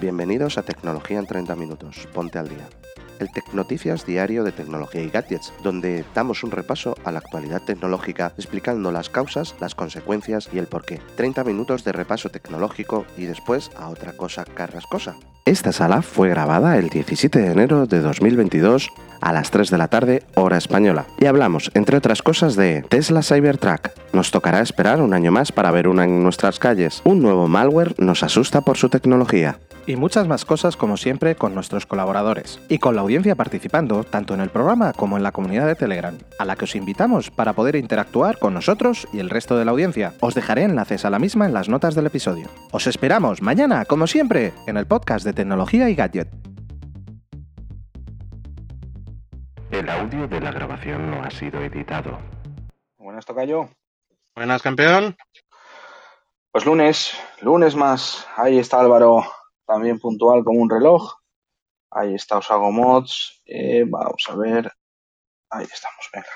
Bienvenidos 0.00 0.56
a 0.56 0.62
Tecnología 0.62 1.18
en 1.18 1.26
30 1.26 1.54
Minutos. 1.56 2.08
Ponte 2.14 2.38
al 2.38 2.48
día. 2.48 2.66
El 3.18 3.30
Tecnoticias 3.30 4.06
diario 4.06 4.44
de 4.44 4.50
tecnología 4.50 5.02
y 5.02 5.10
gadgets, 5.10 5.52
donde 5.62 6.06
damos 6.14 6.42
un 6.42 6.52
repaso 6.52 6.94
a 7.04 7.12
la 7.12 7.18
actualidad 7.18 7.60
tecnológica 7.60 8.32
explicando 8.38 8.92
las 8.92 9.10
causas, 9.10 9.54
las 9.60 9.74
consecuencias 9.74 10.48
y 10.54 10.58
el 10.58 10.68
porqué. 10.68 11.02
30 11.16 11.44
minutos 11.44 11.84
de 11.84 11.92
repaso 11.92 12.30
tecnológico 12.30 13.04
y 13.18 13.26
después 13.26 13.70
a 13.76 13.90
otra 13.90 14.14
cosa 14.14 14.46
carrascosa. 14.46 15.16
Esta 15.44 15.70
sala 15.70 16.00
fue 16.00 16.30
grabada 16.30 16.78
el 16.78 16.88
17 16.88 17.38
de 17.38 17.52
enero 17.52 17.84
de 17.84 18.00
2022 18.00 18.88
a 19.20 19.34
las 19.34 19.50
3 19.50 19.68
de 19.68 19.76
la 19.76 19.88
tarde, 19.88 20.22
hora 20.34 20.56
española. 20.56 21.04
Y 21.18 21.26
hablamos, 21.26 21.70
entre 21.74 21.98
otras 21.98 22.22
cosas, 22.22 22.56
de 22.56 22.86
Tesla 22.88 23.22
Cybertruck. 23.22 23.90
Nos 24.14 24.30
tocará 24.30 24.60
esperar 24.60 25.02
un 25.02 25.12
año 25.12 25.30
más 25.30 25.52
para 25.52 25.70
ver 25.70 25.88
una 25.88 26.04
en 26.04 26.22
nuestras 26.22 26.58
calles. 26.58 27.02
Un 27.04 27.20
nuevo 27.20 27.48
malware 27.48 27.94
nos 27.98 28.22
asusta 28.22 28.62
por 28.62 28.78
su 28.78 28.88
tecnología 28.88 29.58
y 29.90 29.96
muchas 29.96 30.28
más 30.28 30.44
cosas 30.44 30.76
como 30.76 30.96
siempre 30.96 31.34
con 31.34 31.54
nuestros 31.54 31.84
colaboradores 31.84 32.60
y 32.68 32.78
con 32.78 32.94
la 32.94 33.02
audiencia 33.02 33.34
participando 33.34 34.04
tanto 34.04 34.34
en 34.34 34.40
el 34.40 34.48
programa 34.48 34.92
como 34.92 35.16
en 35.16 35.22
la 35.24 35.32
comunidad 35.32 35.66
de 35.66 35.74
Telegram, 35.74 36.16
a 36.38 36.44
la 36.44 36.54
que 36.54 36.64
os 36.64 36.76
invitamos 36.76 37.30
para 37.30 37.54
poder 37.54 37.74
interactuar 37.74 38.38
con 38.38 38.54
nosotros 38.54 39.08
y 39.12 39.18
el 39.18 39.30
resto 39.30 39.58
de 39.58 39.64
la 39.64 39.72
audiencia. 39.72 40.14
Os 40.20 40.34
dejaré 40.34 40.62
enlaces 40.62 41.04
a 41.04 41.10
la 41.10 41.18
misma 41.18 41.46
en 41.46 41.54
las 41.54 41.68
notas 41.68 41.94
del 41.94 42.06
episodio. 42.06 42.48
Os 42.70 42.86
esperamos 42.86 43.42
mañana, 43.42 43.84
como 43.84 44.06
siempre, 44.06 44.52
en 44.66 44.76
el 44.76 44.86
podcast 44.86 45.24
de 45.24 45.32
tecnología 45.32 45.90
y 45.90 45.96
gadget. 45.96 46.28
El 49.70 49.88
audio 49.88 50.28
de 50.28 50.40
la 50.40 50.52
grabación 50.52 51.10
no 51.10 51.22
ha 51.22 51.30
sido 51.30 51.60
editado. 51.62 52.18
Buenas, 52.96 53.26
Tocayo. 53.26 53.68
Buenas, 54.36 54.62
campeón. 54.62 55.16
Pues 56.52 56.64
lunes, 56.64 57.12
lunes 57.40 57.74
más. 57.74 58.26
Ahí 58.36 58.58
está 58.58 58.80
Álvaro 58.80 59.24
también 59.70 60.00
puntual 60.00 60.42
como 60.42 60.60
un 60.60 60.68
reloj. 60.68 61.14
Ahí 61.92 62.14
está, 62.14 62.38
os 62.38 62.50
hago 62.50 62.72
mods. 62.72 63.40
Eh, 63.46 63.84
vamos 63.86 64.24
a 64.28 64.34
ver. 64.34 64.72
Ahí 65.48 65.64
estamos, 65.72 66.08
venga. 66.12 66.28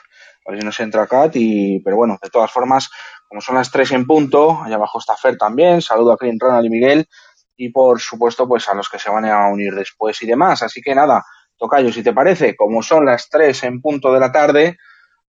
A 0.46 0.50
ver 0.50 0.60
si 0.60 0.66
nos 0.66 0.78
entra 0.78 1.08
Cat 1.08 1.32
y, 1.34 1.80
pero 1.80 1.96
bueno, 1.96 2.16
de 2.22 2.30
todas 2.30 2.52
formas, 2.52 2.90
como 3.28 3.40
son 3.40 3.56
las 3.56 3.72
tres 3.72 3.90
en 3.90 4.06
punto, 4.06 4.62
allá 4.62 4.76
abajo 4.76 4.98
está 4.98 5.16
Fer 5.16 5.36
también, 5.36 5.82
saludo 5.82 6.12
a 6.12 6.16
Clint 6.16 6.40
Ronald 6.40 6.66
y 6.66 6.70
Miguel, 6.70 7.08
y 7.56 7.70
por 7.70 8.00
supuesto, 8.00 8.46
pues 8.46 8.68
a 8.68 8.74
los 8.74 8.88
que 8.88 8.98
se 8.98 9.10
van 9.10 9.24
a 9.24 9.48
unir 9.48 9.74
después 9.74 10.20
y 10.22 10.26
demás. 10.26 10.62
Así 10.62 10.80
que 10.80 10.94
nada, 10.94 11.24
Tocayo, 11.56 11.92
si 11.92 12.02
te 12.02 12.12
parece, 12.12 12.54
como 12.54 12.82
son 12.82 13.04
las 13.04 13.28
tres 13.28 13.64
en 13.64 13.80
punto 13.80 14.12
de 14.12 14.20
la 14.20 14.30
tarde, 14.30 14.76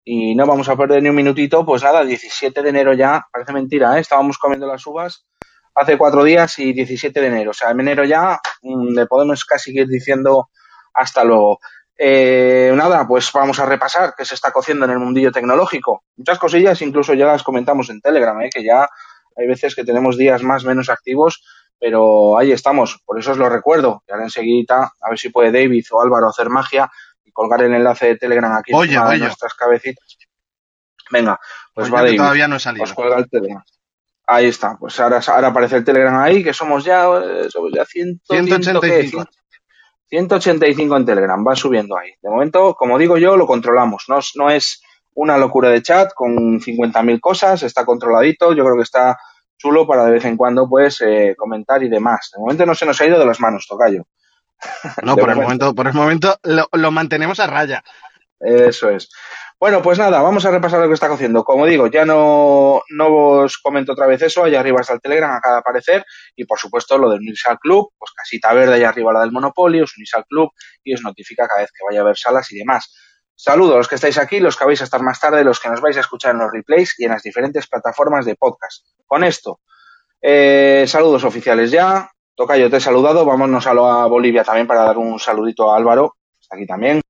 y 0.05 0.34
no 0.34 0.47
vamos 0.47 0.69
a 0.69 0.77
perder 0.77 1.02
ni 1.02 1.08
un 1.08 1.17
minutito, 1.17 1.64
pues 1.64 1.83
nada, 1.83 2.05
17 2.05 2.62
de 2.62 2.69
enero 2.69 2.92
ya, 2.94 3.27
parece 3.33 3.52
mentira, 3.52 3.97
¿eh? 3.97 4.00
estábamos 4.00 4.39
comiendo 4.39 4.67
las 4.67 4.86
uvas 4.86 5.27
hace 5.77 5.98
cuatro 5.98 6.24
días 6.24 6.58
y 6.58 6.72
17 6.72 7.20
de 7.20 7.27
enero. 7.27 7.50
O 7.50 7.55
sea, 7.55 7.70
en 7.70 7.80
enero 7.80 8.05
ya 8.05 8.41
mm, 8.62 8.94
le 8.94 9.06
podemos 9.06 9.44
casi 9.44 9.78
ir 9.78 9.86
diciendo 9.86 10.48
hasta 10.94 11.22
luego. 11.22 11.60
Eh, 11.98 12.72
nada, 12.74 13.06
pues 13.06 13.30
vamos 13.33 13.58
a 13.60 13.66
repasar 13.66 14.14
qué 14.16 14.24
se 14.24 14.34
está 14.34 14.50
cociendo 14.50 14.86
en 14.86 14.92
el 14.92 14.98
mundillo 14.98 15.33
tecnológico. 15.33 16.05
Muchas 16.16 16.38
cosillas, 16.38 16.80
incluso 16.83 17.14
ya 17.14 17.27
las 17.27 17.42
comentamos 17.42 17.91
en 17.91 18.00
Telegram, 18.00 18.41
¿eh? 18.42 18.50
que 18.52 18.64
ya 18.64 18.88
hay 19.36 19.46
veces 19.46 19.74
que 19.74 19.84
tenemos 19.84 20.16
días 20.16 20.42
más 20.42 20.64
menos 20.64 20.88
activos, 20.88 21.42
pero 21.78 22.38
ahí 22.38 22.52
estamos. 22.52 23.02
Por 23.05 23.18
eso 23.18 23.33
os 23.33 23.38
lo 23.38 23.48
recuerdo. 23.48 24.02
Y 24.08 24.12
ahora 24.12 24.24
enseguida, 24.24 24.92
a 25.00 25.11
ver 25.11 25.18
si 25.18 25.28
puede 25.28 25.52
David 25.52 25.84
o 25.90 26.02
Álvaro 26.02 26.28
hacer 26.28 26.48
magia 26.48 26.90
y 27.22 27.33
colgar 27.33 27.62
el 27.62 27.74
enlace 27.74 28.06
de 28.06 28.16
Telegram 28.16 28.52
aquí 28.55 28.72
en 28.72 29.20
nuestras 29.20 29.55
cabecitas. 29.55 30.18
Venga, 31.11 31.38
pues, 31.74 31.88
pues 31.88 31.94
va 31.94 32.02
David. 32.02 32.16
Todavía 32.16 32.48
no 32.48 32.56
he 32.56 32.61
salido. 32.61 32.84
Os 32.84 32.94
cuelga 32.94 33.18
el 33.18 33.28
Telegram. 33.28 33.62
Ahí 34.27 34.46
está, 34.46 34.77
pues 34.78 34.98
ahora, 34.98 35.20
ahora 35.27 35.48
aparece 35.48 35.77
el 35.77 35.84
Telegram 35.84 36.19
ahí, 36.19 36.42
que 36.42 36.52
somos 36.52 36.84
ya, 36.84 37.05
eh, 37.05 37.48
somos 37.48 37.70
ya 37.72 37.84
185. 37.84 39.24
185 40.08 40.96
en 40.96 41.05
Telegram, 41.05 41.44
va 41.46 41.55
subiendo 41.55 41.96
ahí. 41.96 42.11
De 42.23 42.30
momento, 42.30 42.74
como 42.74 42.98
digo 42.98 43.18
yo, 43.18 43.36
lo 43.36 43.46
controlamos. 43.46 44.05
No, 44.08 44.18
no 44.36 44.51
es 44.51 44.83
una 45.14 45.39
locura 45.39 45.70
de 45.70 45.83
chat 45.83 46.12
con 46.14 46.61
50.000 46.61 47.20
cosas, 47.20 47.62
está 47.62 47.84
controladito, 47.84 48.52
yo 48.52 48.64
creo 48.64 48.77
que 48.77 48.83
está 48.83 49.18
chulo 49.56 49.86
para 49.86 50.05
de 50.05 50.12
vez 50.12 50.24
en 50.24 50.36
cuando 50.36 50.68
pues 50.68 51.01
eh, 51.01 51.34
comentar 51.36 51.83
y 51.83 51.89
demás. 51.89 52.30
De 52.33 52.40
momento 52.40 52.67
no 52.67 52.74
se 52.74 52.86
nos 52.86 53.01
ha 53.01 53.06
ido 53.06 53.18
de 53.18 53.27
las 53.27 53.40
manos, 53.40 53.67
Tocayo. 53.67 54.06
No, 55.02 55.17
por 55.17 55.30
el 55.30 55.36
momento, 55.36 55.74
por 55.74 55.86
el 55.86 55.95
momento 55.95 56.36
lo, 56.42 56.68
lo 56.72 56.90
mantenemos 56.90 57.40
a 57.40 57.46
raya. 57.46 57.83
Eso 58.40 58.90
es. 58.90 59.08
Bueno, 59.58 59.80
pues 59.80 59.98
nada, 59.98 60.20
vamos 60.20 60.44
a 60.44 60.50
repasar 60.50 60.80
lo 60.80 60.89
que 60.89 60.94
está 60.94 61.06
haciendo. 61.06 61.42
Como 61.42 61.64
digo, 61.64 61.86
ya 61.86 62.05
no, 62.05 62.83
no 62.90 63.06
os 63.08 63.56
comento 63.56 63.92
otra 63.92 64.06
vez 64.06 64.20
eso, 64.20 64.44
allá 64.44 64.61
arriba 64.61 64.83
está 64.83 64.92
el 64.92 65.00
Telegram, 65.00 65.33
acaba 65.33 65.55
de 65.55 65.61
aparecer, 65.61 66.05
y 66.36 66.44
por 66.44 66.58
supuesto 66.58 66.98
lo 66.98 67.08
del 67.08 67.20
unirse 67.20 67.48
al 67.48 67.58
club, 67.58 67.90
pues 67.98 68.11
casita 68.12 68.52
verde 68.52 68.74
allá 68.74 68.90
arriba 68.90 69.14
la 69.14 69.20
del 69.20 69.33
Monopolio, 69.33 69.84
os 69.84 69.96
unís 69.96 70.12
al 70.12 70.27
club 70.27 70.50
y 70.84 70.92
os 70.92 71.02
notifica 71.02 71.48
cada 71.48 71.62
vez 71.62 71.70
que 71.72 71.84
vaya 71.89 72.00
a 72.00 72.02
haber 72.02 72.18
salas 72.18 72.52
y 72.52 72.58
demás. 72.58 72.92
Saludos 73.34 73.74
a 73.74 73.78
los 73.78 73.89
que 73.89 73.95
estáis 73.95 74.18
aquí, 74.18 74.40
los 74.40 74.56
que 74.58 74.66
vais 74.66 74.80
a 74.83 74.84
estar 74.84 75.02
más 75.02 75.20
tarde, 75.20 75.42
los 75.42 75.58
que 75.58 75.70
nos 75.70 75.80
vais 75.80 75.96
a 75.96 76.00
escuchar 76.00 76.34
en 76.34 76.40
los 76.40 76.52
replays 76.52 76.95
y 76.98 77.05
en 77.05 77.12
las 77.12 77.22
diferentes 77.22 77.66
plataformas 77.66 78.27
de 78.27 78.34
podcast. 78.34 78.84
Con 79.06 79.24
esto, 79.24 79.61
eh, 80.20 80.84
saludos 80.86 81.24
oficiales 81.24 81.70
ya. 81.70 82.11
Toca, 82.34 82.58
yo 82.58 82.68
te 82.68 82.77
he 82.77 82.80
saludado. 82.80 83.24
Vámonos 83.24 83.66
a, 83.66 83.72
lo, 83.72 83.86
a 83.86 84.06
Bolivia 84.06 84.45
también 84.45 84.66
para 84.66 84.84
dar 84.84 84.98
un 84.98 85.18
saludito 85.18 85.72
a 85.72 85.77
Álvaro, 85.78 86.16
está 86.39 86.56
aquí 86.56 86.66
también. 86.66 87.00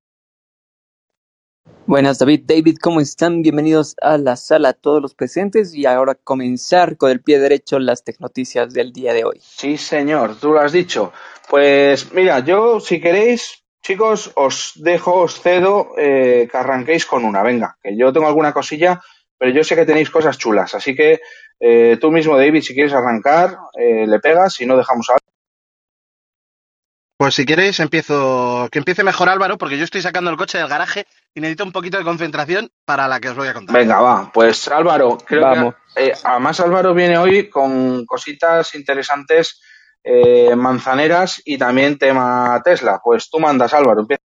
Buenas 1.86 2.19
David, 2.19 2.42
David, 2.47 2.78
¿cómo 2.82 3.00
están? 3.00 3.42
Bienvenidos 3.42 3.94
a 4.02 4.19
la 4.19 4.34
sala 4.34 4.72
todos 4.72 5.00
los 5.00 5.14
presentes 5.14 5.72
y 5.72 5.86
ahora 5.86 6.16
comenzar 6.16 6.97
con 6.97 7.12
el 7.12 7.20
pie 7.20 7.38
derecho 7.38 7.78
las 7.78 8.02
tecnoticias 8.02 8.74
del 8.74 8.92
día 8.92 9.12
de 9.12 9.24
hoy. 9.24 9.41
Sí, 9.41 9.76
señor, 9.76 10.34
tú 10.34 10.52
lo 10.52 10.58
has 10.58 10.72
dicho. 10.72 11.12
Pues 11.48 12.12
mira, 12.12 12.41
yo 12.41 12.80
si 12.80 13.00
queréis, 13.00 13.62
chicos, 13.82 14.32
os 14.34 14.72
dejo, 14.74 15.14
os 15.14 15.41
cedo 15.41 15.92
eh, 15.97 16.48
que 16.50 16.56
arranquéis 16.56 17.06
con 17.06 17.24
una. 17.24 17.44
Venga, 17.44 17.78
que 17.80 17.97
yo 17.97 18.12
tengo 18.12 18.26
alguna 18.26 18.53
cosilla, 18.53 19.00
pero 19.38 19.53
yo 19.53 19.62
sé 19.62 19.76
que 19.76 19.86
tenéis 19.86 20.10
cosas 20.10 20.38
chulas. 20.38 20.74
Así 20.74 20.97
que 20.97 21.20
eh, 21.60 21.98
tú 22.00 22.10
mismo, 22.10 22.36
David, 22.36 22.62
si 22.62 22.74
quieres 22.74 22.94
arrancar, 22.94 23.58
eh, 23.78 24.08
le 24.08 24.18
pegas, 24.18 24.54
si 24.54 24.66
no 24.66 24.76
dejamos 24.76 25.08
a 25.10 25.18
pues 27.16 27.34
si 27.34 27.47
queréis, 27.47 27.81
empiezo. 27.81 28.69
Que 28.71 28.78
empiece 28.78 29.03
mejor 29.03 29.28
Álvaro, 29.28 29.56
porque 29.56 29.78
yo 29.78 29.84
estoy 29.84 30.03
sacando 30.03 30.31
el 30.31 30.37
coche 30.37 30.59
del 30.59 30.69
garaje 30.69 31.06
y 31.34 31.41
necesito 31.41 31.65
un 31.65 31.72
poquito 31.72 31.97
de 31.97 32.04
concentración 32.04 32.71
para 32.84 33.09
la 33.09 33.21
que 33.21 33.31
os 33.31 33.37
voy 33.37 33.49
a 33.49 33.54
contar. 33.54 33.75
Venga, 33.75 34.00
va. 34.00 34.31
Pues 34.32 34.69
Álvaro, 34.69 35.16
creo 35.25 35.43
Vamos. 35.43 35.75
que. 35.94 36.09
Eh, 36.09 36.12
además, 36.25 36.60
Álvaro 36.60 36.93
viene 36.93 37.16
hoy 37.16 37.49
con 37.49 38.04
cositas 38.04 38.75
interesantes, 38.75 39.62
eh, 40.04 40.54
manzaneras 40.54 41.41
y 41.44 41.56
también 41.56 41.99
tema 41.99 42.60
Tesla. 42.62 43.00
Pues 43.03 43.31
tú 43.31 43.41
mandas, 43.41 43.72
Álvaro. 43.72 44.03
Empieza. 44.03 44.22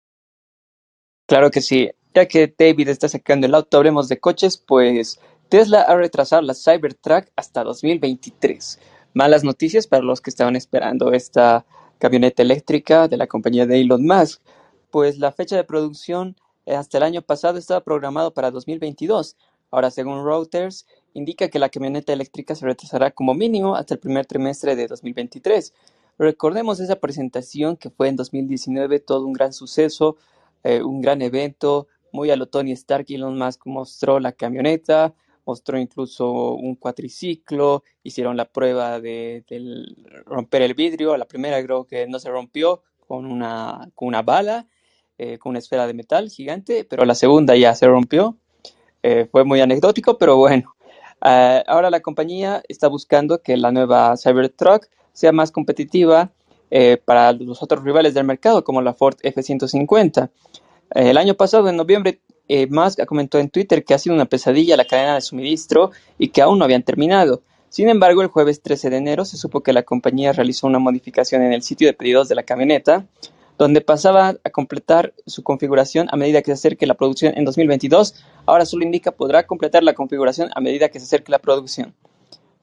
Claro 1.27 1.51
que 1.51 1.61
sí. 1.61 1.91
Ya 2.15 2.27
que 2.27 2.53
David 2.57 2.89
está 2.89 3.07
sacando 3.07 3.45
el 3.45 3.53
auto, 3.53 3.77
hablemos 3.77 4.09
de 4.09 4.19
coches, 4.19 4.57
pues 4.57 5.19
Tesla 5.47 5.81
ha 5.81 5.95
retrasado 5.95 6.41
la 6.41 6.55
Cybertruck 6.55 7.27
hasta 7.35 7.63
2023. 7.63 8.79
Malas 9.13 9.43
noticias 9.43 9.85
para 9.85 10.03
los 10.03 10.21
que 10.21 10.31
estaban 10.31 10.55
esperando 10.55 11.13
esta 11.13 11.65
camioneta 11.99 12.41
eléctrica 12.41 13.07
de 13.07 13.17
la 13.17 13.27
compañía 13.27 13.67
de 13.67 13.79
Elon 13.79 14.05
Musk, 14.05 14.41
pues 14.89 15.19
la 15.19 15.31
fecha 15.31 15.55
de 15.55 15.63
producción 15.63 16.35
eh, 16.65 16.75
hasta 16.75 16.97
el 16.97 17.03
año 17.03 17.21
pasado 17.21 17.57
estaba 17.59 17.83
programado 17.83 18.33
para 18.33 18.51
2022. 18.51 19.35
Ahora, 19.69 19.91
según 19.91 20.25
Reuters, 20.25 20.87
indica 21.13 21.49
que 21.49 21.59
la 21.59 21.69
camioneta 21.69 22.13
eléctrica 22.13 22.55
se 22.55 22.65
retrasará 22.65 23.11
como 23.11 23.33
mínimo 23.35 23.75
hasta 23.75 23.93
el 23.93 23.99
primer 23.99 24.25
trimestre 24.25 24.75
de 24.75 24.87
2023. 24.87 25.73
Recordemos 26.17 26.79
esa 26.79 26.95
presentación 26.95 27.77
que 27.77 27.89
fue 27.89 28.07
en 28.07 28.15
2019, 28.15 28.99
todo 28.99 29.25
un 29.25 29.33
gran 29.33 29.53
suceso, 29.53 30.17
eh, 30.63 30.81
un 30.81 31.01
gran 31.01 31.21
evento, 31.21 31.87
muy 32.11 32.31
a 32.31 32.35
lo 32.35 32.47
Tony 32.47 32.71
Stark, 32.71 33.05
Elon 33.09 33.37
Musk 33.37 33.65
mostró 33.65 34.19
la 34.19 34.31
camioneta, 34.31 35.13
mostró 35.45 35.77
incluso 35.77 36.53
un 36.53 36.75
cuatriciclo, 36.75 37.83
hicieron 38.03 38.37
la 38.37 38.45
prueba 38.45 38.99
de, 38.99 39.43
romper 40.25 40.61
el 40.61 40.73
vidrio, 40.73 41.17
la 41.17 41.25
primera 41.25 41.63
creo 41.63 41.85
que 41.85 42.07
no 42.07 42.19
se 42.19 42.29
rompió 42.29 42.83
con 43.07 43.25
una, 43.25 43.89
con 43.95 44.07
una 44.07 44.21
bala, 44.21 44.67
eh, 45.17 45.37
con 45.37 45.51
una 45.51 45.59
esfera 45.59 45.87
de 45.87 45.93
metal 45.93 46.29
gigante, 46.29 46.85
pero 46.85 47.03
la 47.05 47.15
segunda 47.15 47.55
ya 47.55 47.75
se 47.75 47.87
rompió. 47.87 48.37
Eh, 49.03 49.27
fue 49.31 49.43
muy 49.43 49.59
anecdótico, 49.61 50.17
pero 50.17 50.37
bueno. 50.37 50.75
Uh, 51.21 51.61
ahora 51.67 51.89
la 51.89 51.99
compañía 51.99 52.63
está 52.69 52.87
buscando 52.87 53.41
que 53.41 53.57
la 53.57 53.73
nueva 53.73 54.15
Cybertruck 54.15 54.87
sea 55.11 55.33
más 55.33 55.51
competitiva 55.51 56.31
eh, 56.71 56.95
para 57.03 57.33
los 57.33 57.61
otros 57.61 57.83
rivales 57.83 58.13
del 58.13 58.23
mercado, 58.23 58.63
como 58.63 58.81
la 58.81 58.93
Ford 58.93 59.17
F-150. 59.21 60.29
el 60.91 61.17
año 61.17 61.33
pasado, 61.33 61.67
en 61.67 61.75
noviembre, 61.75 62.21
eh, 62.49 62.67
Musk 62.67 63.05
comentó 63.05 63.37
en 63.39 63.49
Twitter 63.49 63.85
que 63.85 63.93
ha 63.93 63.99
sido 63.99 64.15
una 64.15 64.25
pesadilla 64.25 64.75
la 64.75 64.85
cadena 64.85 65.15
de 65.15 65.21
suministro 65.21 65.91
y 66.17 66.29
que 66.29 66.41
aún 66.41 66.59
no 66.59 66.65
habían 66.65 66.83
terminado. 66.83 67.41
Sin 67.69 67.87
embargo, 67.87 68.23
el 68.23 68.27
jueves 68.27 68.61
13 68.61 68.89
de 68.89 68.97
enero 68.97 69.25
se 69.25 69.37
supo 69.37 69.61
que 69.61 69.71
la 69.71 69.83
compañía 69.83 70.33
realizó 70.33 70.65
una 70.65 70.79
modificación 70.79 71.43
en 71.43 71.53
el 71.53 71.61
sitio 71.61 71.87
de 71.87 71.93
pedidos 71.93 72.27
de 72.27 72.33
la 72.33 72.43
camioneta, 72.43 73.05
donde 73.59 73.81
pasaba 73.81 74.35
a 74.43 74.49
completar 74.49 75.13
su 75.27 75.43
configuración 75.43 76.07
a 76.11 76.17
medida 76.17 76.41
que 76.41 76.47
se 76.47 76.53
acerque 76.53 76.87
la 76.87 76.95
producción 76.95 77.37
en 77.37 77.45
2022. 77.45 78.15
Ahora 78.47 78.65
solo 78.65 78.83
indica 78.83 79.11
podrá 79.11 79.45
completar 79.45 79.83
la 79.83 79.93
configuración 79.93 80.49
a 80.55 80.61
medida 80.61 80.89
que 80.89 80.99
se 80.99 81.05
acerque 81.05 81.31
la 81.31 81.39
producción. 81.39 81.93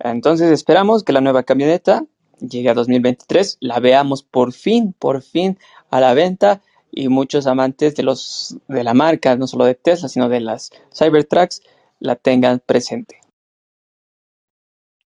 Entonces 0.00 0.50
esperamos 0.50 1.04
que 1.04 1.12
la 1.12 1.20
nueva 1.20 1.44
camioneta 1.44 2.04
llegue 2.40 2.70
a 2.70 2.74
2023, 2.74 3.58
la 3.60 3.78
veamos 3.78 4.24
por 4.24 4.52
fin, 4.52 4.94
por 4.98 5.22
fin 5.22 5.58
a 5.90 6.00
la 6.00 6.12
venta 6.14 6.60
y 6.96 7.08
muchos 7.08 7.46
amantes 7.46 7.94
de 7.94 8.02
los 8.02 8.56
de 8.69 8.82
la 8.82 8.94
marca, 8.94 9.37
no 9.37 9.46
solo 9.46 9.66
de 9.66 9.75
Tesla, 9.75 10.08
sino 10.08 10.31
de 10.31 10.40
las 10.40 10.70
Cybertrucks, 10.96 11.62
la 12.00 12.16
tengan 12.16 12.58
presente. 12.58 13.20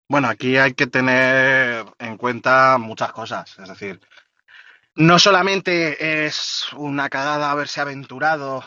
Bueno, 0.09 0.29
aquí 0.29 0.57
hay 0.57 0.75
que 0.75 0.87
tener 0.87 1.85
en 1.99 2.17
cuenta 2.17 2.79
muchas 2.79 3.13
cosas. 3.13 3.59
Es 3.59 3.69
decir, 3.69 4.01
no 4.95 5.19
solamente 5.19 6.27
es 6.27 6.73
una 6.77 7.09
cagada 7.09 7.51
haberse 7.51 7.81
aventurado 7.81 8.63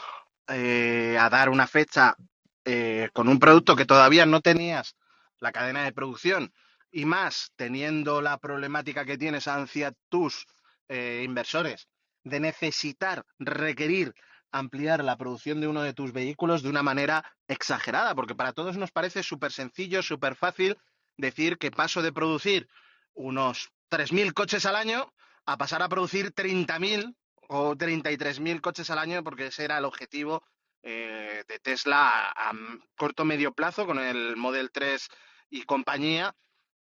eh, 0.50 1.18
a 1.18 1.30
dar 1.30 1.48
una 1.48 1.66
fecha 1.66 2.18
eh, 2.66 3.10
con 3.14 3.30
un 3.30 3.40
producto 3.40 3.78
que 3.78 3.86
todavía 3.86 4.25
no 4.25 4.42
tenías 4.42 4.98
la 5.40 5.54
cadena 5.54 5.86
de 5.86 5.94
producción 5.94 6.54
y 6.92 7.06
más 7.06 7.54
teniendo 7.56 8.22
la 8.22 8.38
problemática 8.38 9.06
que 9.06 9.18
tienes 9.18 9.48
hacia 9.48 9.94
tus 10.10 10.46
eh, 10.90 11.22
inversores 11.24 11.88
de 12.24 12.40
necesitar, 12.40 13.25
requerir 13.40 14.14
ampliar 14.54 15.04
la 15.04 15.18
producción 15.18 15.60
de 15.60 15.68
uno 15.68 15.81
de 15.81 15.94
tus 15.94 16.14
vehículos 16.14 16.62
de 16.62 16.70
una 16.70 16.84
manera 16.84 17.25
exagerada, 17.48 18.14
porque 18.16 18.36
para 18.36 18.54
todos 18.54 18.78
nos 18.78 18.92
parece 18.92 19.24
súper 19.24 19.52
sencillo, 19.52 20.04
súper 20.04 20.36
fácil 20.36 20.78
decir 21.18 21.58
que 21.58 21.72
paso 21.72 22.02
de 22.02 22.14
producir 22.14 22.70
unos 23.14 23.72
3.000 23.90 24.34
coches 24.34 24.66
al 24.66 24.75
año 24.75 25.12
a 25.46 25.58
pasar 25.58 25.81
a 25.81 25.90
producir 25.90 26.34
30.000 26.34 27.16
o 27.50 27.75
33.000 27.75 28.62
coches 28.62 28.90
al 28.92 29.00
año, 29.00 29.24
porque 29.24 29.48
ese 29.48 29.66
era 29.66 29.80
el 29.80 29.86
objetivo 29.86 30.44
eh, 30.84 31.44
de 31.48 31.60
Tesla 31.60 32.30
a, 32.30 32.50
a 32.50 32.54
corto 32.96 33.25
medio 33.25 33.54
plazo 33.54 33.86
con 33.88 34.00
el 34.00 34.36
Model 34.36 34.70
3 34.72 35.08
y 35.50 35.64
compañía 35.64 36.36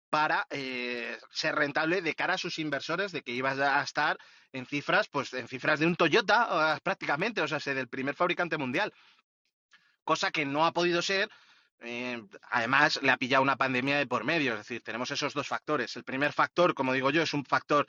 para 0.10 0.48
eh, 0.50 1.18
ser 1.32 1.56
rentable 1.56 2.02
de 2.02 2.16
cara 2.16 2.34
a 2.36 2.38
sus 2.38 2.60
inversores, 2.60 3.12
de 3.12 3.22
que 3.22 3.32
ibas 3.32 3.60
a 3.60 3.82
estar 3.84 4.18
en 4.52 4.66
cifras, 4.66 5.08
pues 5.08 5.34
en 5.34 5.48
cifras 5.48 5.80
de 5.80 5.86
un 5.86 5.96
Toyota 5.96 6.76
eh, 6.76 6.80
prácticamente, 6.84 7.42
o 7.42 7.48
sea, 7.48 7.60
del 7.74 7.88
primer 7.88 8.16
fabricante 8.16 8.58
mundial, 8.58 8.94
cosa 10.04 10.32
que 10.32 10.46
no 10.46 10.66
ha 10.66 10.72
podido 10.74 11.02
ser. 11.02 11.30
eh, 11.82 12.22
además, 12.50 13.00
le 13.02 13.12
ha 13.12 13.18
pillado 13.18 13.44
una 13.44 13.56
pandemia 13.56 13.98
de 13.98 14.08
por 14.08 14.24
medio, 14.26 14.54
es 14.54 14.60
decir, 14.60 14.82
tenemos 14.84 15.12
esos 15.12 15.34
dos 15.34 15.48
factores. 15.48 15.96
El 15.96 16.04
primer 16.04 16.34
factor, 16.34 16.74
como 16.74 16.94
digo 16.94 17.10
yo, 17.12 17.22
es 17.22 17.34
un 17.34 17.46
factor 17.46 17.88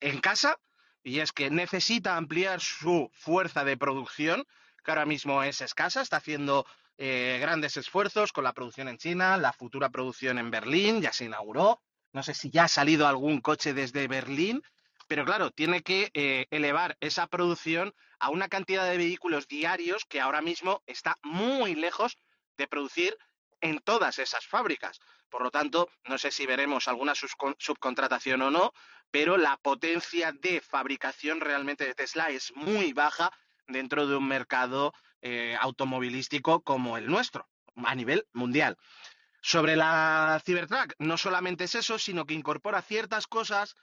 en 0.00 0.20
casa 0.20 0.58
y 1.02 1.20
es 1.20 1.32
que 1.32 1.50
necesita 1.50 2.16
ampliar 2.16 2.60
su 2.60 3.10
fuerza 3.14 3.64
de 3.64 3.76
producción, 3.76 4.44
que 4.84 4.90
ahora 4.90 5.06
mismo 5.06 5.42
es 5.42 5.60
escasa, 5.60 6.02
está 6.02 6.18
haciendo 6.18 6.66
eh, 7.02 7.38
grandes 7.40 7.78
esfuerzos 7.78 8.30
con 8.30 8.44
la 8.44 8.52
producción 8.52 8.88
en 8.88 8.98
China, 8.98 9.38
la 9.38 9.54
futura 9.54 9.88
producción 9.88 10.38
en 10.38 10.50
Berlín, 10.50 11.00
ya 11.00 11.12
se 11.14 11.24
inauguró. 11.24 11.80
No 12.12 12.22
sé 12.22 12.34
si 12.34 12.50
ya 12.50 12.64
ha 12.64 12.68
salido 12.68 13.08
algún 13.08 13.40
coche 13.40 13.72
desde 13.72 14.06
Berlín, 14.06 14.62
pero 15.08 15.24
claro, 15.24 15.50
tiene 15.50 15.82
que 15.82 16.10
eh, 16.12 16.46
elevar 16.50 16.98
esa 17.00 17.26
producción 17.26 17.94
a 18.18 18.28
una 18.28 18.48
cantidad 18.48 18.84
de 18.84 18.98
vehículos 18.98 19.48
diarios 19.48 20.04
que 20.04 20.20
ahora 20.20 20.42
mismo 20.42 20.82
está 20.86 21.16
muy 21.22 21.74
lejos 21.74 22.18
de 22.58 22.68
producir 22.68 23.16
en 23.62 23.78
todas 23.78 24.18
esas 24.18 24.46
fábricas. 24.46 25.00
Por 25.30 25.42
lo 25.42 25.50
tanto, 25.50 25.88
no 26.04 26.18
sé 26.18 26.30
si 26.30 26.44
veremos 26.44 26.86
alguna 26.86 27.14
subcon- 27.14 27.56
subcontratación 27.58 28.42
o 28.42 28.50
no, 28.50 28.72
pero 29.10 29.38
la 29.38 29.56
potencia 29.56 30.32
de 30.32 30.60
fabricación 30.60 31.40
realmente 31.40 31.86
de 31.86 31.94
Tesla 31.94 32.28
es 32.28 32.52
muy 32.54 32.92
baja 32.92 33.30
dentro 33.66 34.06
de 34.06 34.16
un 34.16 34.28
mercado 34.28 34.92
eh, 35.22 35.56
automovilístico 35.60 36.62
como 36.62 36.96
el 36.96 37.06
nuestro, 37.06 37.48
a 37.76 37.94
nivel 37.94 38.26
mundial. 38.32 38.76
Sobre 39.42 39.76
la 39.76 40.40
Cybertruck, 40.44 40.94
no 40.98 41.16
solamente 41.16 41.64
es 41.64 41.74
eso, 41.74 41.98
sino 41.98 42.26
que 42.26 42.34
incorpora 42.34 42.82
ciertas 42.82 43.26
cosas 43.26 43.74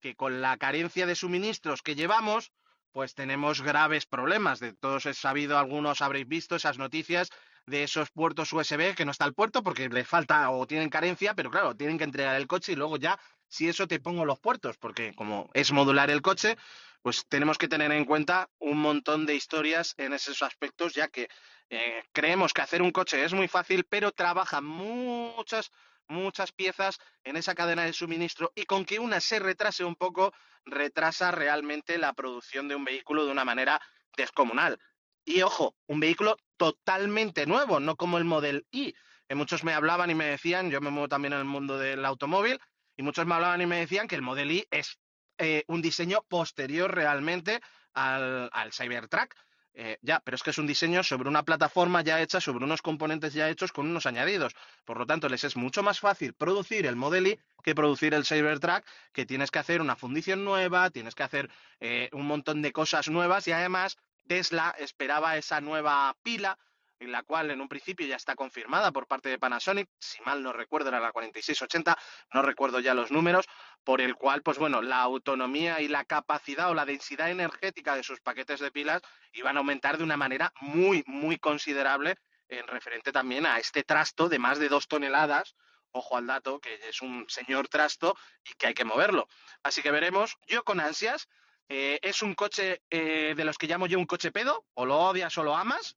que 0.00 0.16
con 0.16 0.40
la 0.40 0.56
carencia 0.56 1.06
de 1.06 1.14
suministros 1.14 1.82
que 1.82 1.94
llevamos, 1.94 2.52
pues 2.92 3.14
tenemos 3.14 3.62
graves 3.62 4.06
problemas. 4.06 4.60
De 4.60 4.72
todos 4.72 5.06
es 5.06 5.18
sabido, 5.18 5.58
algunos 5.58 6.02
habréis 6.02 6.28
visto 6.28 6.56
esas 6.56 6.78
noticias 6.78 7.30
de 7.66 7.82
esos 7.82 8.10
puertos 8.10 8.52
USB 8.52 8.94
que 8.94 9.04
no 9.04 9.10
está 9.10 9.24
el 9.24 9.34
puerto 9.34 9.62
porque 9.62 9.88
le 9.88 10.04
falta 10.04 10.50
o 10.50 10.66
tienen 10.66 10.90
carencia, 10.90 11.34
pero 11.34 11.50
claro, 11.50 11.74
tienen 11.74 11.98
que 11.98 12.04
entregar 12.04 12.36
el 12.36 12.46
coche 12.46 12.72
y 12.72 12.76
luego 12.76 12.96
ya, 12.96 13.18
si 13.48 13.68
eso 13.68 13.88
te 13.88 14.00
pongo 14.00 14.24
los 14.24 14.38
puertos, 14.38 14.76
porque 14.76 15.14
como 15.14 15.50
es 15.54 15.72
modular 15.72 16.10
el 16.10 16.22
coche, 16.22 16.56
pues 17.04 17.26
tenemos 17.28 17.58
que 17.58 17.68
tener 17.68 17.92
en 17.92 18.06
cuenta 18.06 18.48
un 18.58 18.78
montón 18.78 19.26
de 19.26 19.34
historias 19.34 19.92
en 19.98 20.14
esos 20.14 20.42
aspectos, 20.42 20.94
ya 20.94 21.08
que 21.08 21.28
eh, 21.68 22.02
creemos 22.12 22.54
que 22.54 22.62
hacer 22.62 22.80
un 22.80 22.92
coche 22.92 23.22
es 23.22 23.34
muy 23.34 23.46
fácil, 23.46 23.84
pero 23.84 24.10
trabaja 24.10 24.62
muchas, 24.62 25.70
muchas 26.08 26.52
piezas 26.52 26.98
en 27.22 27.36
esa 27.36 27.54
cadena 27.54 27.84
de 27.84 27.92
suministro 27.92 28.52
y 28.54 28.64
con 28.64 28.86
que 28.86 29.00
una 29.00 29.20
se 29.20 29.38
retrase 29.38 29.84
un 29.84 29.96
poco, 29.96 30.32
retrasa 30.64 31.30
realmente 31.30 31.98
la 31.98 32.14
producción 32.14 32.68
de 32.68 32.74
un 32.74 32.86
vehículo 32.86 33.26
de 33.26 33.32
una 33.32 33.44
manera 33.44 33.82
descomunal. 34.16 34.78
Y 35.26 35.42
ojo, 35.42 35.76
un 35.86 36.00
vehículo 36.00 36.38
totalmente 36.56 37.44
nuevo, 37.44 37.80
no 37.80 37.96
como 37.96 38.16
el 38.16 38.24
Model 38.24 38.66
I. 38.70 38.94
Que 39.28 39.34
muchos 39.34 39.62
me 39.62 39.74
hablaban 39.74 40.08
y 40.08 40.14
me 40.14 40.24
decían, 40.24 40.70
yo 40.70 40.80
me 40.80 40.88
muevo 40.88 41.08
también 41.08 41.34
en 41.34 41.40
el 41.40 41.44
mundo 41.44 41.76
del 41.76 42.02
automóvil, 42.06 42.58
y 42.96 43.02
muchos 43.02 43.26
me 43.26 43.34
hablaban 43.34 43.60
y 43.60 43.66
me 43.66 43.80
decían 43.80 44.08
que 44.08 44.14
el 44.14 44.22
Model 44.22 44.50
I 44.50 44.66
es 44.70 44.98
eh, 45.38 45.64
un 45.68 45.82
diseño 45.82 46.22
posterior 46.28 46.94
realmente 46.94 47.60
al, 47.92 48.50
al 48.52 48.72
Cybertruck. 48.72 49.34
Eh, 49.76 49.98
ya, 50.02 50.20
pero 50.20 50.36
es 50.36 50.42
que 50.44 50.50
es 50.50 50.58
un 50.58 50.68
diseño 50.68 51.02
sobre 51.02 51.28
una 51.28 51.42
plataforma 51.42 52.00
ya 52.02 52.20
hecha, 52.22 52.40
sobre 52.40 52.64
unos 52.64 52.80
componentes 52.80 53.34
ya 53.34 53.48
hechos 53.48 53.72
con 53.72 53.88
unos 53.88 54.06
añadidos. 54.06 54.54
Por 54.84 54.98
lo 54.98 55.06
tanto, 55.06 55.28
les 55.28 55.42
es 55.42 55.56
mucho 55.56 55.82
más 55.82 55.98
fácil 55.98 56.32
producir 56.32 56.86
el 56.86 56.94
Model 56.94 57.26
I 57.26 57.40
que 57.64 57.74
producir 57.74 58.14
el 58.14 58.24
Cybertruck, 58.24 58.84
que 59.12 59.26
tienes 59.26 59.50
que 59.50 59.58
hacer 59.58 59.80
una 59.80 59.96
fundición 59.96 60.44
nueva, 60.44 60.90
tienes 60.90 61.16
que 61.16 61.24
hacer 61.24 61.50
eh, 61.80 62.08
un 62.12 62.26
montón 62.26 62.62
de 62.62 62.72
cosas 62.72 63.08
nuevas 63.08 63.48
y 63.48 63.52
además 63.52 63.96
Tesla 64.28 64.74
esperaba 64.78 65.36
esa 65.36 65.60
nueva 65.60 66.16
pila, 66.22 66.56
en 67.00 67.10
la 67.10 67.22
cual 67.22 67.50
en 67.50 67.60
un 67.60 67.68
principio 67.68 68.06
ya 68.06 68.16
está 68.16 68.36
confirmada 68.36 68.92
por 68.92 69.06
parte 69.06 69.28
de 69.28 69.38
Panasonic, 69.38 69.88
si 69.98 70.22
mal 70.22 70.42
no 70.42 70.52
recuerdo 70.52 70.88
era 70.88 71.00
la 71.00 71.10
4680, 71.10 71.98
no 72.32 72.42
recuerdo 72.42 72.80
ya 72.80 72.94
los 72.94 73.10
números, 73.10 73.46
por 73.84 74.00
el 74.00 74.16
cual, 74.16 74.42
pues 74.42 74.58
bueno, 74.58 74.82
la 74.82 75.00
autonomía 75.02 75.80
y 75.80 75.88
la 75.88 76.04
capacidad 76.04 76.70
o 76.70 76.74
la 76.74 76.86
densidad 76.86 77.30
energética 77.30 77.94
de 77.94 78.02
sus 78.02 78.20
paquetes 78.20 78.60
de 78.60 78.70
pilas 78.72 79.02
iban 79.32 79.56
a 79.56 79.60
aumentar 79.60 79.98
de 79.98 80.04
una 80.04 80.16
manera 80.16 80.52
muy, 80.60 81.04
muy 81.06 81.38
considerable 81.38 82.16
en 82.48 82.66
referente 82.66 83.12
también 83.12 83.46
a 83.46 83.58
este 83.58 83.82
trasto 83.84 84.28
de 84.28 84.38
más 84.38 84.58
de 84.58 84.68
dos 84.68 84.88
toneladas. 84.88 85.54
Ojo 85.92 86.16
al 86.16 86.26
dato, 86.26 86.58
que 86.60 86.74
es 86.88 87.02
un 87.02 87.24
señor 87.28 87.68
trasto 87.68 88.16
y 88.44 88.54
que 88.54 88.66
hay 88.66 88.74
que 88.74 88.84
moverlo. 88.84 89.28
Así 89.62 89.80
que 89.80 89.92
veremos, 89.92 90.36
yo 90.48 90.64
con 90.64 90.80
ansias, 90.80 91.28
eh, 91.68 92.00
es 92.02 92.20
un 92.22 92.34
coche 92.34 92.82
eh, 92.90 93.34
de 93.36 93.44
los 93.44 93.58
que 93.58 93.66
llamo 93.68 93.86
yo 93.86 93.98
un 93.98 94.06
coche 94.06 94.32
pedo, 94.32 94.66
o 94.74 94.86
lo 94.86 94.98
odias 94.98 95.38
o 95.38 95.44
lo 95.44 95.56
amas. 95.56 95.96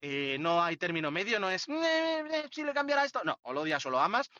Eh, 0.00 0.36
no 0.40 0.62
hay 0.62 0.76
término 0.76 1.10
medio, 1.10 1.38
no 1.40 1.50
es 1.50 1.68
"Eh, 1.68 2.24
eh, 2.30 2.48
si 2.50 2.62
le 2.62 2.72
cambiará 2.72 3.04
esto. 3.04 3.22
No, 3.24 3.38
o 3.42 3.52
lo 3.52 3.62
odias 3.62 3.84
o 3.86 3.90
lo 3.90 3.98
amas. 4.00 4.30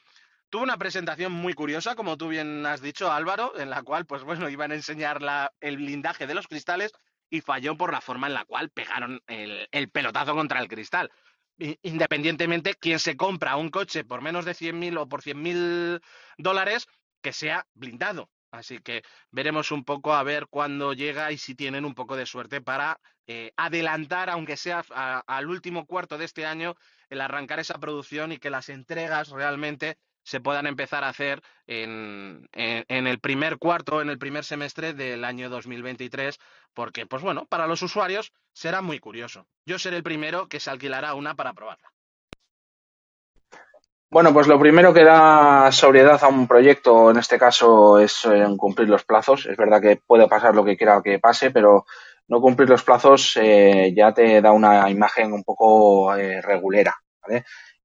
Tuvo 0.49 0.63
una 0.63 0.79
presentación 0.79 1.33
muy 1.33 1.55
curiosa, 1.55 1.97
como 1.97 2.17
tú 2.17 2.29
bien 2.29 2.65
has 2.67 2.81
dicho, 2.81 3.11
Álvaro, 3.11 3.59
en 3.59 3.69
la 3.69 3.83
cual, 3.83 4.07
pues 4.07 4.23
bueno, 4.23 4.49
iban 4.49 4.71
a 4.73 4.77
enseñar 4.77 5.21
la- 5.21 5.53
el 5.61 5.77
blindaje 5.77 6.27
de 6.27 6.35
los 6.35 6.47
cristales 6.47 6.93
y 7.29 7.41
falló 7.41 7.77
por 7.77 7.93
la 7.93 8.01
forma 8.01 8.29
en 8.29 8.35
la 8.35 8.45
cual 8.45 8.71
pegaron 8.71 9.21
el, 9.27 9.69
el 9.73 9.91
pelotazo 9.91 10.35
contra 10.35 10.61
el 10.61 10.69
cristal. 10.69 11.11
Independientemente, 11.83 12.75
quien 12.75 12.99
se 12.99 13.17
compra 13.17 13.57
un 13.57 13.71
coche 13.71 14.05
por 14.05 14.21
menos 14.23 14.45
de 14.45 14.55
100.000 14.55 14.97
o 14.99 15.09
por 15.09 15.23
100.000 15.23 16.01
dólares, 16.39 16.87
que 17.23 17.33
sea 17.33 17.67
blindado. 17.75 18.31
Así 18.51 18.79
que 18.79 19.03
veremos 19.31 19.73
un 19.73 19.85
poco 19.85 20.15
a 20.15 20.23
ver 20.23 20.47
cuándo 20.49 20.93
llega 20.93 21.33
y 21.33 21.39
si 21.39 21.55
tienen 21.55 21.85
un 21.85 21.95
poco 21.95 22.17
de 22.17 22.27
suerte 22.27 22.61
para 22.61 23.01
eh, 23.27 23.53
adelantar, 23.57 24.31
aunque 24.31 24.57
sea 24.57 24.85
al 25.27 25.49
último 25.49 25.87
cuarto 25.87 26.17
de 26.19 26.25
este 26.27 26.47
año, 26.47 26.75
el 27.11 27.21
arrancar 27.21 27.59
esa 27.59 27.79
producción 27.79 28.33
y 28.33 28.39
que 28.39 28.51
las 28.51 28.69
entregas 28.69 29.31
realmente 29.31 29.99
se 30.27 30.41
puedan 30.43 30.67
empezar 30.69 31.05
a 31.05 31.11
hacer 31.11 31.43
en, 31.69 32.49
en- 32.53 33.09
el 33.09 33.21
primer 33.21 33.59
cuarto, 33.59 34.03
en 34.03 34.11
el 34.11 34.19
primer 34.19 34.45
semestre 34.45 34.95
del 34.95 35.25
año 35.25 35.51
2023, 35.51 36.39
porque, 36.75 37.07
pues 37.07 37.23
bueno, 37.23 37.47
para 37.47 37.69
los 37.69 37.83
usuarios 37.83 38.33
será 38.55 38.83
muy 38.83 39.01
curioso. 39.01 39.49
Yo 39.67 39.79
seré 39.81 39.99
el 39.99 40.05
primero 40.05 40.49
que 40.49 40.61
se 40.61 40.71
alquilará 40.71 41.15
una 41.15 41.37
para 41.37 41.55
probarla. 41.55 41.93
Bueno, 44.11 44.33
pues 44.33 44.47
lo 44.49 44.59
primero 44.59 44.95
que 44.95 45.05
da 45.05 45.71
sobriedad 45.73 46.23
a 46.25 46.29
un 46.29 46.49
proyecto, 46.49 47.11
en 47.11 47.19
este 47.19 47.39
caso, 47.39 47.99
es 48.01 48.25
eh, 48.27 48.47
cumplir 48.57 48.89
los 48.89 49.05
plazos. 49.05 49.47
Es 49.47 49.57
verdad 49.59 49.83
que 49.83 49.99
puede 50.07 50.29
pasar 50.29 50.55
lo 50.57 50.65
que 50.65 50.77
quiera 50.79 51.03
que 51.03 51.19
pase, 51.21 51.51
pero 51.53 51.87
no 52.29 52.41
cumplir 52.41 52.71
los 52.71 52.85
plazos 52.85 53.37
eh, 53.43 53.93
ya 53.97 54.15
te 54.15 54.41
da 54.41 54.53
una 54.53 54.91
imagen 54.91 55.33
un 55.33 55.45
poco 55.45 56.15
eh, 56.17 56.41
regulera. 56.43 56.97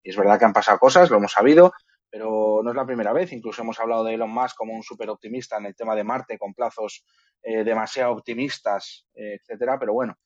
Y 0.04 0.12
es 0.12 0.18
verdad 0.18 0.40
que 0.40 0.46
han 0.46 0.54
pasado 0.54 0.80
cosas, 0.80 1.10
lo 1.10 1.18
hemos 1.18 1.34
sabido, 1.34 1.74
pero 2.12 2.60
no 2.62 2.70
es 2.70 2.76
la 2.76 2.86
primera 2.86 3.14
vez. 3.14 3.32
Incluso 3.32 3.62
hemos 3.62 3.80
hablado 3.80 4.04
de 4.04 4.14
Elon 4.14 4.30
Musk 4.30 4.58
como 4.58 4.74
un 4.74 4.84
súper 4.84 5.10
optimista 5.10 5.58
en 5.58 5.66
el 5.66 5.76
tema 5.76 5.96
de 5.96 6.04
Marte, 6.04 6.38
con 6.38 6.54
plazos 6.54 7.06
eh, 7.42 7.64
demasiado 7.64 8.12
optimistas, 8.12 9.08
eh, 9.16 9.38
etcétera. 9.40 9.80
Pero 9.80 9.94
bueno, 9.94 10.18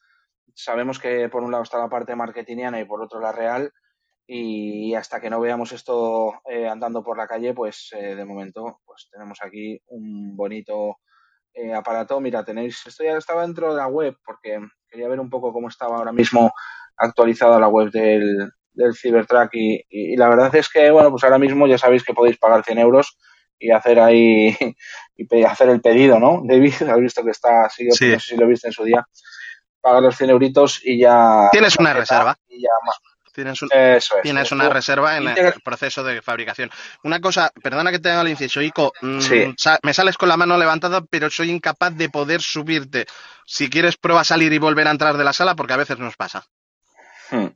sabemos 0.56 1.00
que 1.00 1.30
por 1.30 1.44
un 1.44 1.52
lado 1.52 1.64
está 1.64 1.78
la 1.78 1.88
parte 1.88 2.16
marketingiana 2.16 2.82
y 2.82 2.86
por 2.86 3.02
otro 3.02 3.20
la 3.20 3.32
real 3.32 3.72
y 4.28 4.96
hasta 4.96 5.22
que 5.22 5.30
no 5.30 5.40
veamos 5.40 5.72
esto 5.72 6.34
eh, 6.50 6.68
andando 6.68 7.04
por 7.04 7.16
la 7.16 7.28
calle, 7.28 7.54
pues 7.54 7.92
eh, 7.96 8.16
de 8.16 8.26
momento 8.26 8.80
pues 8.84 9.08
tenemos 9.12 9.38
aquí 9.44 9.80
un 9.88 10.36
bonito 10.36 10.98
aparato. 11.74 12.20
Mira, 12.20 12.44
tenéis, 12.44 12.86
esto 12.86 13.04
ya 13.06 13.18
estaba 13.18 13.44
dentro 13.44 13.70
de 13.70 13.78
la 13.78 13.88
web 13.88 14.18
porque 14.26 14.60
quería 14.90 15.08
ver 15.08 15.22
un 15.22 15.30
poco 15.30 15.54
cómo 15.54 15.70
estaba 15.70 15.98
ahora 15.98 16.12
mismo 16.12 16.52
actualizada 16.98 17.60
la 17.60 17.70
web 17.70 17.92
del, 17.92 18.52
del 18.76 18.96
Cybertruck 18.96 19.50
y, 19.54 19.84
y, 19.90 20.16
la 20.16 20.30
verdad 20.30 20.54
es 20.56 20.70
que, 20.70 20.92
bueno, 20.92 21.12
pues 21.12 21.24
ahora 21.24 21.40
mismo 21.40 21.68
ya 21.68 21.78
sabéis 21.78 22.04
que 22.04 22.14
podéis 22.14 22.38
pagar 22.38 22.64
100 22.64 22.80
euros 22.80 23.18
y 23.58 23.72
hacer 23.72 24.00
ahí 24.00 24.56
y 25.18 25.44
hacer 25.44 25.70
el 25.70 25.82
pedido, 25.82 26.20
¿no? 26.20 26.42
David, 26.44 26.74
has 26.90 27.00
visto 27.00 27.24
que 27.24 27.32
está, 27.32 27.70
sí. 27.70 27.86
no 27.86 27.96
sé 27.96 28.20
si 28.20 28.38
lo 28.38 28.48
viste 28.48 28.68
en 28.68 28.74
su 28.74 28.84
día, 28.84 29.06
pagar 29.82 30.04
los 30.04 30.18
100 30.18 30.30
euritos 30.30 30.82
y 30.84 31.00
ya... 31.00 31.50
Tienes 31.52 31.76
una 31.78 31.94
reserva. 31.94 32.38
Y 32.48 32.62
ya 32.62 32.70
Tienes, 33.36 33.62
un, 33.62 33.70
es, 33.74 34.10
tienes 34.24 34.50
una 34.54 34.70
reserva 34.70 35.18
en 35.18 35.28
el 35.28 35.54
proceso 35.62 36.06
de 36.06 36.22
fabricación. 36.22 36.72
Una 37.04 37.20
cosa, 37.20 37.52
perdona 37.62 37.92
que 37.92 38.00
te 38.00 38.10
haga 38.10 38.22
el 38.22 38.30
inciso, 38.30 38.62
Ico, 38.62 38.94
mm, 39.02 39.20
Sí. 39.20 39.54
sa- 39.58 39.78
me 39.84 39.94
sales 39.94 40.18
con 40.18 40.30
la 40.30 40.38
mano 40.38 40.58
levantada, 40.58 41.02
pero 41.02 41.30
soy 41.30 41.52
incapaz 41.52 41.94
de 41.98 42.08
poder 42.08 42.42
subirte. 42.42 43.06
Si 43.46 43.70
quieres, 43.70 43.98
prueba 43.98 44.22
a 44.22 44.24
salir 44.24 44.54
y 44.54 44.58
volver 44.58 44.88
a 44.88 44.92
entrar 44.92 45.18
de 45.18 45.26
la 45.26 45.34
sala, 45.34 45.54
porque 45.54 45.74
a 45.74 45.78
veces 45.78 46.00
nos 46.00 46.16
pasa. 46.16 46.46
Hmm. 47.30 47.48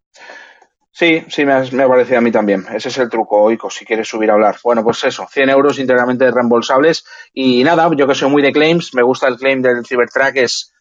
Sí, 0.92 1.24
sí, 1.30 1.46
me 1.46 1.54
ha, 1.54 1.88
parecido 1.88 2.18
a 2.18 2.22
mí 2.22 2.32
también. 2.32 2.66
Ese 2.74 2.90
es 2.90 2.98
el 2.98 3.10
truco, 3.10 3.42
Oico, 3.42 3.70
si 3.70 3.86
quieres 3.86 4.08
subir 4.08 4.32
a 4.32 4.34
hablar. 4.34 4.58
Bueno, 4.64 4.84
pues 4.84 5.04
eso, 5.04 5.28
100 5.32 5.50
euros 5.50 5.80
íntegramente 5.80 6.30
reembolsables. 6.32 7.06
Y 7.32 7.64
nada, 7.64 7.90
yo 7.96 8.08
que 8.08 8.16
soy 8.16 8.30
muy 8.30 8.42
de 8.42 8.52
claims, 8.52 8.94
me 8.96 9.04
gusta 9.04 9.28
el 9.28 9.38
claim 9.38 9.62
del 9.62 9.86
Cybertruck, 9.86 10.36
es 10.36 10.74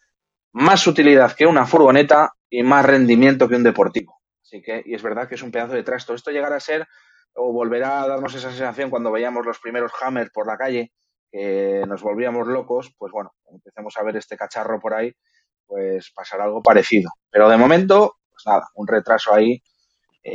más 0.52 0.86
utilidad 0.86 1.32
que 1.32 1.46
una 1.46 1.66
furgoneta 1.66 2.32
y 2.50 2.62
más 2.62 2.84
rendimiento 2.84 3.48
que 3.48 3.56
un 3.56 3.62
deportivo. 3.62 4.18
Así 4.42 4.62
que, 4.62 4.82
y 4.84 4.94
es 4.94 5.02
verdad 5.02 5.28
que 5.28 5.34
es 5.34 5.42
un 5.42 5.52
pedazo 5.52 5.74
de 5.74 5.82
trasto. 5.82 6.14
Esto 6.14 6.30
llegará 6.30 6.56
a 6.56 6.60
ser, 6.60 6.86
o 7.34 7.52
volverá 7.52 8.02
a 8.02 8.08
darnos 8.08 8.34
esa 8.34 8.50
sensación 8.50 8.90
cuando 8.90 9.12
veíamos 9.12 9.44
los 9.44 9.58
primeros 9.58 9.92
Hammer 10.00 10.30
por 10.32 10.46
la 10.46 10.56
calle, 10.56 10.92
que 11.30 11.82
nos 11.86 12.02
volvíamos 12.02 12.46
locos, 12.46 12.94
pues 12.96 13.12
bueno, 13.12 13.34
empecemos 13.52 13.94
a 13.98 14.02
ver 14.02 14.16
este 14.16 14.36
cacharro 14.36 14.80
por 14.80 14.94
ahí, 14.94 15.12
pues 15.66 16.10
pasará 16.14 16.44
algo 16.44 16.62
parecido. 16.62 17.10
Pero 17.30 17.48
de 17.50 17.58
momento, 17.58 18.16
pues 18.30 18.42
nada, 18.46 18.68
un 18.74 18.86
retraso 18.86 19.34
ahí. 19.34 19.62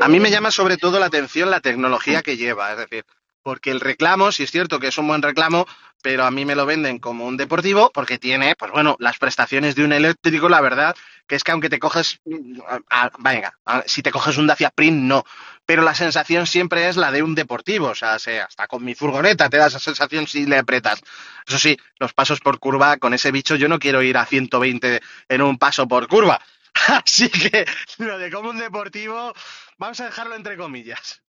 A 0.02 0.08
mí 0.08 0.18
Eh, 0.18 0.20
me 0.20 0.32
llama 0.32 0.52
sobre 0.52 0.78
todo 0.78 1.00
la 1.00 1.08
atención 1.08 1.50
la 1.52 1.60
tecnología 1.62 2.22
que 2.22 2.38
lleva, 2.38 2.72
es 2.72 2.78
decir, 2.78 3.06
porque 3.42 3.72
el 3.72 3.80
reclamo, 3.82 4.32
sí 4.32 4.44
es 4.44 4.52
cierto 4.52 4.80
que 4.80 4.88
es 4.88 4.98
un 4.98 5.08
buen 5.08 5.22
reclamo, 5.22 5.68
pero 6.02 6.24
a 6.26 6.32
mí 6.32 6.46
me 6.46 6.56
lo 6.56 6.66
venden 6.66 7.00
como 7.00 7.26
un 7.26 7.38
deportivo 7.38 7.92
porque 7.94 8.18
tiene, 8.18 8.56
pues 8.56 8.72
bueno, 8.72 8.96
las 9.00 9.18
prestaciones 9.18 9.76
de 9.76 9.84
un 9.86 9.94
eléctrico, 9.94 10.50
la 10.50 10.62
verdad, 10.62 10.96
que 11.28 11.36
es 11.36 11.44
que 11.44 11.52
aunque 11.52 11.70
te 11.70 11.80
coges, 11.80 12.20
a- 12.68 12.80
a- 13.06 13.12
venga, 13.20 13.58
a- 13.66 13.84
si 13.86 14.02
te 14.02 14.12
coges 14.12 14.38
un 14.38 14.48
Dacia 14.48 14.68
Sprint, 14.68 14.98
no, 15.04 15.24
pero 15.66 15.82
la 15.82 15.96
sensación 15.96 16.46
siempre 16.48 16.88
es 16.90 16.98
la 16.98 17.12
de 17.12 17.24
un 17.24 17.36
deportivo, 17.36 17.88
o 17.90 17.96
sea, 17.96 18.20
se- 18.20 18.42
hasta 18.42 18.68
con 18.68 18.84
mi 18.84 18.96
furgoneta 18.96 19.50
te 19.50 19.58
da 19.58 19.68
esa 19.68 19.80
sensación 19.80 20.28
si 20.28 20.46
le 20.46 20.58
apretas. 20.58 21.02
Eso 21.48 21.58
sí, 21.60 21.78
los 22.00 22.14
pasos 22.14 22.40
por 22.42 22.60
curva, 22.60 22.98
con 22.98 23.14
ese 23.14 23.32
bicho 23.32 23.56
yo 23.56 23.68
no 23.70 23.80
quiero 23.80 24.02
ir 24.02 24.18
a 24.18 24.26
120 24.26 25.02
en 25.30 25.42
un 25.42 25.58
paso 25.58 25.88
por 25.88 26.08
curva. 26.08 26.42
Así 27.06 27.30
que 27.30 27.66
lo 28.00 28.18
de 28.18 28.32
como 28.32 28.50
un 28.50 28.58
deportivo, 28.58 29.34
vamos 29.78 30.00
a 30.00 30.06
dejarlo 30.06 30.36
entre 30.36 30.58
comillas. 30.58 31.24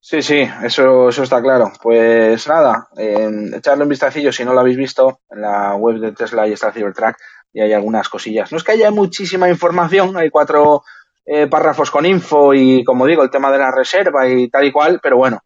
Sí, 0.00 0.20
sí, 0.20 0.48
eso, 0.64 1.10
eso 1.10 1.22
está 1.22 1.40
claro. 1.40 1.72
Pues 1.80 2.48
nada, 2.48 2.88
eh, 2.96 3.30
echarle 3.54 3.84
un 3.84 3.88
vistacillo 3.88 4.32
si 4.32 4.44
no 4.44 4.52
lo 4.52 4.60
habéis 4.60 4.76
visto 4.76 5.20
en 5.30 5.42
la 5.42 5.76
web 5.76 5.98
de 5.98 6.12
Tesla 6.12 6.46
y 6.48 6.52
está 6.52 6.68
el 6.68 6.72
Cybertruck 6.74 7.16
y 7.52 7.60
hay 7.60 7.72
algunas 7.72 8.08
cosillas. 8.08 8.50
No 8.50 8.58
es 8.58 8.64
que 8.64 8.72
haya 8.72 8.90
muchísima 8.90 9.48
información, 9.48 10.16
hay 10.16 10.30
cuatro 10.30 10.82
eh, 11.24 11.46
párrafos 11.46 11.90
con 11.90 12.04
info 12.04 12.52
y 12.52 12.82
como 12.82 13.06
digo, 13.06 13.22
el 13.22 13.30
tema 13.30 13.52
de 13.52 13.58
la 13.58 13.70
reserva 13.70 14.26
y 14.26 14.48
tal 14.48 14.64
y 14.64 14.72
cual, 14.72 14.98
pero 15.00 15.18
bueno, 15.18 15.40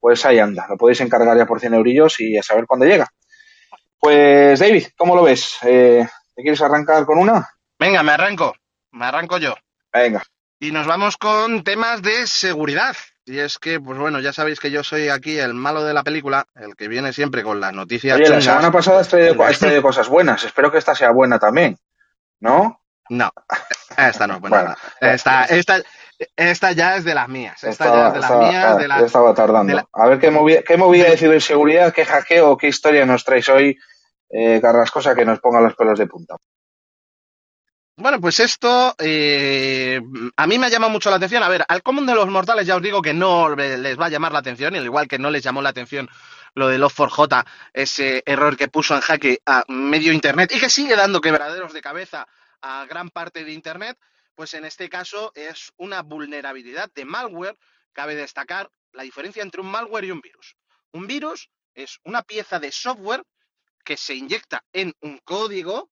pues 0.00 0.24
ahí 0.26 0.38
anda. 0.38 0.66
Lo 0.68 0.76
podéis 0.76 1.00
encargar 1.02 1.36
ya 1.36 1.46
por 1.46 1.60
100 1.60 1.74
eurillos 1.74 2.18
y 2.18 2.36
a 2.36 2.42
saber 2.42 2.66
cuándo 2.66 2.86
llega. 2.86 3.06
Pues 3.98 4.58
David, 4.58 4.88
¿cómo 4.96 5.14
lo 5.14 5.22
ves? 5.22 5.58
Eh, 5.62 6.04
¿Te 6.34 6.42
quieres 6.42 6.62
arrancar 6.62 7.04
con 7.04 7.18
una? 7.18 7.48
Venga, 7.78 8.02
me 8.02 8.12
arranco, 8.12 8.54
me 8.92 9.04
arranco 9.04 9.38
yo. 9.38 9.54
Venga. 9.92 10.22
Y 10.60 10.72
nos 10.72 10.86
vamos 10.86 11.16
con 11.16 11.64
temas 11.64 12.02
de 12.02 12.26
seguridad. 12.26 12.94
Y 13.24 13.38
es 13.38 13.58
que, 13.58 13.80
pues 13.80 13.98
bueno, 13.98 14.20
ya 14.20 14.32
sabéis 14.32 14.60
que 14.60 14.70
yo 14.70 14.84
soy 14.84 15.08
aquí 15.08 15.38
el 15.38 15.54
malo 15.54 15.84
de 15.84 15.94
la 15.94 16.02
película, 16.02 16.44
el 16.54 16.76
que 16.76 16.88
viene 16.88 17.12
siempre 17.12 17.42
con 17.42 17.60
las 17.60 17.72
noticias 17.72 18.18
Oye, 18.18 18.28
la 18.28 18.40
semana 18.40 18.70
pasada 18.70 19.00
has 19.00 19.08
traído, 19.08 19.42
has 19.42 19.58
traído 19.58 19.82
cosas 19.82 20.08
buenas. 20.08 20.44
Espero 20.44 20.70
que 20.70 20.78
esta 20.78 20.94
sea 20.94 21.12
buena 21.12 21.38
también. 21.38 21.78
¿No? 22.40 22.82
No, 23.08 23.30
esta 23.96 24.26
no 24.26 24.34
es 24.34 24.40
buena. 24.40 24.56
Bueno, 24.56 24.76
esta, 25.00 25.44
esta, 25.46 25.80
esta 26.36 26.72
ya 26.72 26.96
es 26.96 27.04
de 27.04 27.14
las 27.14 27.28
mías. 27.28 27.62
Esta 27.64 27.86
ya 27.86 27.90
Estaba, 27.90 28.06
es 28.08 28.12
de 28.14 28.20
las 28.20 28.30
estaba- 28.30 28.48
mías, 28.48 28.78
de 28.78 28.88
la- 28.88 29.00
ya 29.00 29.06
estaba 29.06 29.34
tardando. 29.34 29.70
de 29.70 29.74
la- 29.76 29.88
A 29.92 30.06
ver 30.08 30.18
qué 30.18 30.30
movida, 30.30 30.62
qué 30.62 30.76
movida 30.76 31.10
de 31.10 31.16
ciberseguridad, 31.16 31.92
qué 31.92 32.04
hackeo, 32.04 32.56
qué 32.56 32.68
historia 32.68 33.06
nos 33.06 33.24
traéis 33.24 33.48
hoy, 33.48 33.78
eh, 34.30 34.60
Carrascosa, 34.60 35.14
que 35.14 35.24
nos 35.24 35.40
ponga 35.40 35.60
los 35.60 35.74
pelos 35.74 35.98
de 35.98 36.06
punta. 36.06 36.36
Bueno, 38.00 38.18
pues 38.18 38.40
esto 38.40 38.94
eh, 38.98 40.00
a 40.36 40.46
mí 40.46 40.58
me 40.58 40.66
ha 40.66 40.70
llamado 40.70 40.90
mucho 40.90 41.10
la 41.10 41.16
atención. 41.16 41.42
A 41.42 41.48
ver, 41.50 41.66
al 41.68 41.82
común 41.82 42.06
de 42.06 42.14
los 42.14 42.26
mortales 42.28 42.66
ya 42.66 42.76
os 42.76 42.82
digo 42.82 43.02
que 43.02 43.12
no 43.12 43.54
le- 43.54 43.76
les 43.76 43.98
va 44.00 44.06
a 44.06 44.08
llamar 44.08 44.32
la 44.32 44.38
atención, 44.38 44.74
al 44.74 44.84
igual 44.84 45.06
que 45.06 45.18
no 45.18 45.30
les 45.30 45.42
llamó 45.42 45.60
la 45.60 45.68
atención 45.68 46.08
lo 46.54 46.68
de 46.68 46.78
Log4j, 46.78 47.44
ese 47.74 48.22
error 48.24 48.56
que 48.56 48.68
puso 48.68 48.94
en 48.94 49.02
jaque 49.02 49.40
a 49.44 49.64
medio 49.68 50.14
Internet 50.14 50.50
y 50.54 50.58
que 50.58 50.70
sigue 50.70 50.96
dando 50.96 51.20
quebraderos 51.20 51.74
de 51.74 51.82
cabeza 51.82 52.26
a 52.62 52.86
gran 52.86 53.10
parte 53.10 53.44
de 53.44 53.52
Internet, 53.52 53.98
pues 54.34 54.54
en 54.54 54.64
este 54.64 54.88
caso 54.88 55.30
es 55.34 55.70
una 55.76 56.00
vulnerabilidad 56.02 56.90
de 56.94 57.04
malware. 57.04 57.58
Cabe 57.92 58.14
destacar 58.14 58.70
la 58.92 59.02
diferencia 59.02 59.42
entre 59.42 59.60
un 59.60 59.70
malware 59.70 60.06
y 60.06 60.10
un 60.10 60.22
virus. 60.22 60.56
Un 60.92 61.06
virus 61.06 61.50
es 61.74 61.98
una 62.04 62.22
pieza 62.22 62.58
de 62.58 62.72
software 62.72 63.24
que 63.84 63.98
se 63.98 64.14
inyecta 64.14 64.64
en 64.72 64.94
un 65.02 65.18
código 65.18 65.90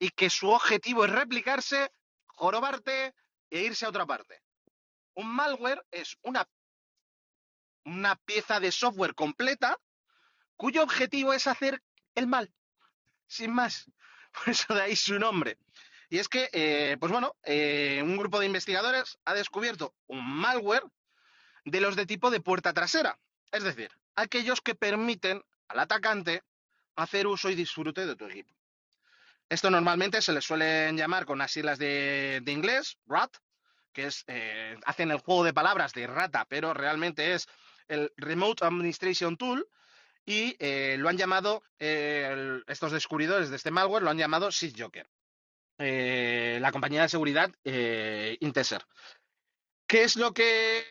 y 0.00 0.08
que 0.10 0.30
su 0.30 0.48
objetivo 0.48 1.04
es 1.04 1.12
replicarse, 1.12 1.92
jorobarte 2.26 3.14
e 3.50 3.60
irse 3.60 3.84
a 3.84 3.90
otra 3.90 4.06
parte. 4.06 4.42
Un 5.14 5.28
malware 5.28 5.86
es 5.90 6.16
una, 6.22 6.48
una 7.84 8.16
pieza 8.16 8.58
de 8.58 8.72
software 8.72 9.14
completa 9.14 9.78
cuyo 10.56 10.82
objetivo 10.82 11.34
es 11.34 11.46
hacer 11.46 11.82
el 12.14 12.26
mal, 12.26 12.52
sin 13.26 13.52
más. 13.52 13.90
Por 14.32 14.48
eso 14.48 14.74
de 14.74 14.82
ahí 14.82 14.96
su 14.96 15.18
nombre. 15.18 15.58
Y 16.08 16.18
es 16.18 16.28
que, 16.28 16.48
eh, 16.52 16.96
pues 16.98 17.12
bueno, 17.12 17.36
eh, 17.44 18.00
un 18.02 18.16
grupo 18.16 18.40
de 18.40 18.46
investigadores 18.46 19.18
ha 19.26 19.34
descubierto 19.34 19.94
un 20.06 20.24
malware 20.24 20.84
de 21.64 21.80
los 21.80 21.94
de 21.94 22.06
tipo 22.06 22.30
de 22.30 22.40
puerta 22.40 22.72
trasera. 22.72 23.18
Es 23.52 23.64
decir, 23.64 23.90
aquellos 24.14 24.60
que 24.62 24.74
permiten 24.74 25.42
al 25.68 25.78
atacante 25.78 26.42
hacer 26.96 27.26
uso 27.26 27.50
y 27.50 27.54
disfrute 27.54 28.06
de 28.06 28.16
tu 28.16 28.24
equipo. 28.26 28.59
Esto 29.50 29.68
normalmente 29.70 30.22
se 30.22 30.32
les 30.32 30.44
suelen 30.44 30.96
llamar 30.96 31.26
con 31.26 31.36
las 31.38 31.52
siglas 31.52 31.78
de, 31.78 32.40
de 32.42 32.52
inglés, 32.52 32.96
RAT, 33.06 33.36
que 33.92 34.06
es, 34.06 34.24
eh, 34.28 34.78
hacen 34.86 35.10
el 35.10 35.18
juego 35.18 35.44
de 35.44 35.52
palabras 35.52 35.92
de 35.92 36.06
rata, 36.06 36.46
pero 36.48 36.72
realmente 36.72 37.34
es 37.34 37.48
el 37.88 38.10
Remote 38.16 38.64
Administration 38.64 39.36
Tool, 39.36 39.68
y 40.24 40.56
eh, 40.60 40.96
lo 40.98 41.08
han 41.08 41.16
llamado, 41.16 41.62
eh, 41.78 42.60
estos 42.68 42.92
descubridores 42.92 43.50
de 43.50 43.56
este 43.56 43.72
malware 43.72 44.04
lo 44.04 44.10
han 44.10 44.18
llamado 44.18 44.52
SysJoker, 44.52 45.08
eh, 45.78 46.58
la 46.60 46.70
compañía 46.72 47.02
de 47.02 47.08
seguridad 47.08 47.50
Inteser. 48.40 48.84
¿Qué 49.86 50.04
es 50.04 50.14
lo 50.14 50.32
que 50.32 50.84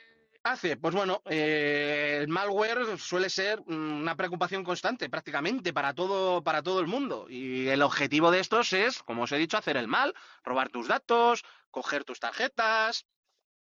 hace? 0.52 0.78
Pues 0.78 0.94
bueno, 0.94 1.22
eh, 1.26 2.20
el 2.22 2.28
malware 2.28 2.98
suele 2.98 3.30
ser 3.30 3.62
mm, 3.62 4.02
una 4.02 4.16
preocupación 4.16 4.64
constante 4.64 5.10
prácticamente 5.10 5.74
para 5.74 5.94
todo, 5.94 6.44
para 6.44 6.62
todo 6.64 6.80
el 6.80 6.88
mundo. 6.88 7.28
Y 7.30 7.68
el 7.68 7.82
objetivo 7.82 8.32
de 8.32 8.40
estos 8.40 8.74
es, 8.74 9.04
como 9.04 9.24
os 9.24 9.32
he 9.32 9.38
dicho, 9.38 9.58
hacer 9.58 9.78
el 9.78 9.88
mal, 9.88 10.14
robar 10.44 10.70
tus 10.70 10.88
datos, 10.88 11.44
coger 11.72 12.04
tus 12.04 12.20
tarjetas, 12.20 13.06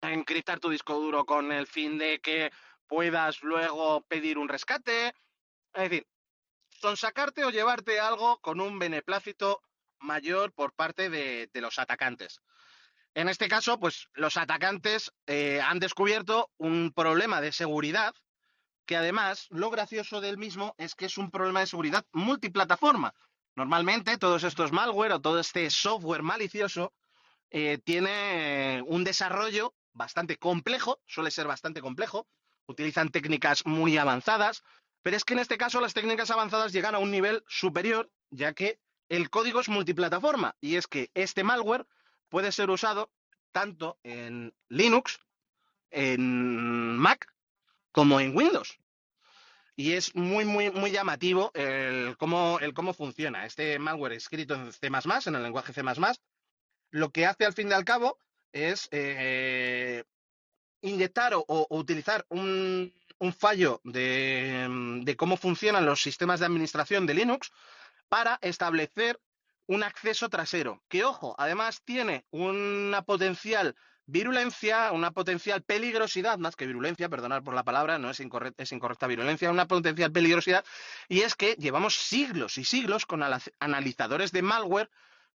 encriptar 0.02 0.60
tu 0.60 0.70
disco 0.70 0.96
duro 0.96 1.26
con 1.26 1.52
el 1.52 1.68
fin 1.68 1.98
de 1.98 2.20
que 2.20 2.52
puedas 2.88 3.42
luego 3.42 4.02
pedir 4.02 4.38
un 4.38 4.50
rescate. 4.50 5.08
Es 5.74 5.90
decir, 5.90 6.08
son 6.70 6.98
sacarte 6.98 7.44
o 7.46 7.50
llevarte 7.50 8.00
algo 8.00 8.40
con 8.40 8.62
un 8.62 8.80
beneplácito 8.80 9.62
mayor 10.00 10.54
por 10.54 10.74
parte 10.74 11.10
de, 11.10 11.50
de 11.52 11.62
los 11.62 11.80
atacantes. 11.80 12.42
En 13.16 13.30
este 13.30 13.48
caso, 13.48 13.80
pues 13.80 14.10
los 14.14 14.36
atacantes 14.36 15.14
eh, 15.26 15.62
han 15.62 15.80
descubierto 15.80 16.52
un 16.58 16.92
problema 16.94 17.40
de 17.40 17.54
seguridad 17.54 18.14
que 18.86 18.98
además 18.98 19.48
lo 19.50 19.70
gracioso 19.70 20.20
del 20.20 20.38
mismo 20.38 20.76
es 20.78 20.96
que 20.96 21.06
es 21.06 21.18
un 21.18 21.32
problema 21.32 21.62
de 21.62 21.68
seguridad 21.68 22.06
multiplataforma. 22.12 23.14
Normalmente 23.56 24.18
todos 24.18 24.44
estos 24.44 24.74
malware 24.74 25.14
o 25.14 25.22
todo 25.22 25.40
este 25.40 25.70
software 25.70 26.24
malicioso 26.24 26.94
eh, 27.52 27.80
tiene 27.86 28.84
un 28.86 29.06
desarrollo 29.06 29.74
bastante 29.94 30.36
complejo, 30.36 31.00
suele 31.06 31.32
ser 31.32 31.48
bastante 31.48 31.80
complejo, 31.80 32.28
utilizan 32.68 33.10
técnicas 33.10 33.66
muy 33.66 33.98
avanzadas, 33.98 34.62
pero 35.02 35.16
es 35.16 35.24
que 35.24 35.36
en 35.36 35.40
este 35.40 35.58
caso 35.58 35.80
las 35.80 35.94
técnicas 35.94 36.32
avanzadas 36.32 36.74
llegan 36.74 36.96
a 36.96 37.00
un 37.00 37.12
nivel 37.12 37.46
superior, 37.48 38.12
ya 38.30 38.52
que 38.52 38.78
el 39.08 39.30
código 39.30 39.62
es 39.62 39.70
multiplataforma 39.70 40.58
y 40.60 40.76
es 40.76 40.88
que 40.88 41.12
este 41.14 41.46
malware 41.46 41.88
puede 42.30 42.52
ser 42.52 42.70
usado 42.70 43.12
tanto 43.52 43.98
en 44.04 44.54
Linux, 44.70 45.20
en 45.92 46.98
Mac 46.98 47.32
como 47.92 48.20
en 48.20 48.36
Windows. 48.36 48.78
Y 49.78 49.94
es 49.94 50.16
muy, 50.16 50.46
muy, 50.46 50.72
muy 50.72 50.92
llamativo 50.92 51.52
el 51.54 52.18
cómo, 52.18 52.60
el 52.62 52.74
cómo 52.74 52.94
funciona. 52.94 53.46
Este 53.46 53.78
malware 53.80 54.14
escrito 54.14 54.56
en 54.56 54.72
C, 54.72 54.88
en 54.88 55.36
el 55.36 55.44
lenguaje 55.44 55.74
C, 55.74 55.84
lo 56.92 57.10
que 57.10 57.26
hace 57.26 57.46
al 57.46 57.54
fin 57.54 57.70
y 57.70 57.74
al 57.74 57.84
cabo 57.84 58.18
es 58.54 58.88
eh, 58.92 60.04
inyectar 60.82 61.34
o, 61.36 61.68
utilizar 61.70 62.26
un, 62.30 62.94
fallo 63.38 63.82
de, 63.84 64.68
de, 65.04 65.16
cómo 65.16 65.36
funcionan 65.36 65.86
los 65.86 66.02
sistemas 66.02 66.40
de 66.40 66.46
administración 66.46 67.06
de 67.06 67.16
Linux 67.16 67.52
para 68.08 68.40
establecer 68.42 69.20
un 69.68 69.84
acceso 69.84 70.30
trasero, 70.30 70.82
que 70.88 71.04
ojo, 71.04 71.36
además 71.38 71.82
tiene 71.84 72.26
una 72.32 73.02
potencial 73.04 73.76
virulencia, 74.08 74.92
una 74.92 75.12
potencial 75.12 75.64
peligrosidad, 75.64 76.38
más 76.38 76.56
que 76.56 76.68
virulencia, 76.68 77.10
perdonar 77.10 77.44
por 77.44 77.56
la 77.56 77.64
palabra, 77.64 77.98
no 77.98 78.10
es 78.10 78.20
incorrecta, 78.20 78.64
es 78.64 78.72
incorrecta 78.72 79.08
virulencia, 79.08 79.50
una 79.50 79.68
potencial 79.68 80.12
peligrosidad, 80.12 80.64
y 81.10 81.22
es 81.22 81.36
que 81.36 81.56
llevamos 81.56 81.96
siglos 81.96 82.58
y 82.58 82.66
siglos 82.66 83.06
con 83.06 83.24
analizadores 83.60 84.32
de 84.32 84.42
malware 84.44 84.90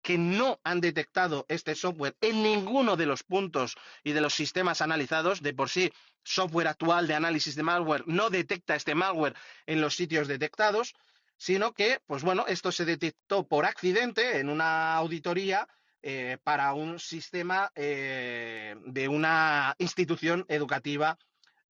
que 0.03 0.19
no 0.19 0.61
han 0.63 0.81
detectado 0.81 1.47
este 1.49 1.75
software 1.75 2.17
en 2.21 2.43
ninguno 2.43 2.97
de 2.97 3.07
los 3.07 3.25
puntos 3.25 3.77
y 4.05 4.13
de 4.13 4.21
los 4.21 4.35
sistemas 4.35 4.81
analizados. 4.81 5.43
De 5.43 5.53
por 5.53 5.69
sí, 5.69 5.93
software 6.23 6.69
actual 6.69 7.09
de 7.09 7.15
análisis 7.15 7.57
de 7.57 7.65
malware 7.65 8.05
no 8.07 8.31
detecta 8.31 8.77
este 8.77 8.95
malware 8.95 9.35
en 9.67 9.81
los 9.81 9.97
sitios 9.97 10.29
detectados 10.29 10.95
sino 11.37 11.73
que, 11.73 12.01
pues 12.07 12.23
bueno, 12.23 12.45
esto 12.47 12.73
se 12.73 12.85
detectó 12.85 13.47
por 13.47 13.67
accidente 13.67 14.39
en 14.39 14.49
una 14.49 14.95
auditoría 14.97 15.69
eh, 16.03 16.39
para 16.43 16.73
un 16.73 16.99
sistema 16.99 17.73
eh, 17.75 18.77
de 18.87 19.09
una 19.09 19.75
institución 19.79 20.45
educativa 20.49 21.19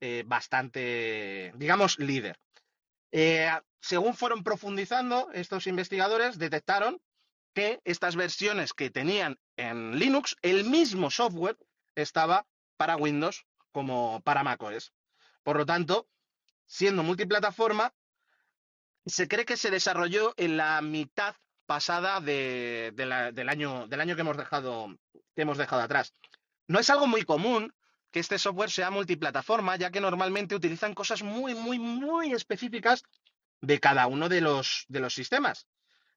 eh, 0.01 0.25
bastante, 0.27 1.53
digamos, 1.57 1.99
líder. 1.99 2.39
según 3.81 4.15
fueron 4.15 4.43
profundizando, 4.43 5.31
estos 5.33 5.67
investigadores 5.67 6.39
detectaron 6.39 7.01
que 7.55 7.81
estas 7.85 8.17
versiones 8.17 8.75
que 8.75 8.91
tenían 8.91 9.39
en 9.57 9.99
Linux, 9.99 10.37
el 10.43 10.65
mismo 10.65 11.11
software 11.11 11.57
estaba 11.95 12.47
para 12.77 12.97
Windows 12.97 13.47
como 13.73 14.21
para 14.21 14.45
macOS. 14.45 14.93
Por 15.43 15.57
lo 15.57 15.65
tanto, 15.65 16.09
siendo 16.67 17.03
multiplataforma, 17.03 17.95
se 19.07 19.29
cree 19.29 19.45
que 19.45 19.57
se 19.57 19.71
desarrolló 19.71 20.35
en 20.37 20.57
la 20.57 20.83
mitad 20.83 21.35
pasada 21.67 22.21
del, 22.21 23.13
año, 23.13 23.89
que 23.89 24.21
hemos 24.21 24.37
dejado, 24.37 24.97
que 25.35 25.43
hemos 25.43 25.59
dejado 25.59 25.83
atrás. 25.83 26.13
No 26.69 26.81
es 26.81 26.91
algo 26.91 27.07
muy 27.07 27.23
común 27.23 27.73
que 28.11 28.21
este 28.21 28.39
software 28.39 28.71
sea 28.71 28.91
multiplataforma, 28.91 29.77
ya 29.77 29.91
que 29.91 30.01
normalmente 30.01 30.55
utilizan 30.55 30.95
cosas 30.95 31.23
muy, 31.23 31.55
muy, 31.55 31.79
muy 31.79 32.33
específicas 32.33 33.05
de 33.61 33.79
cada 33.79 34.07
uno 34.07 34.29
de 34.29 34.41
los, 34.41 34.85
de 34.89 35.01
los 35.01 35.15
sistemas. 35.15 35.67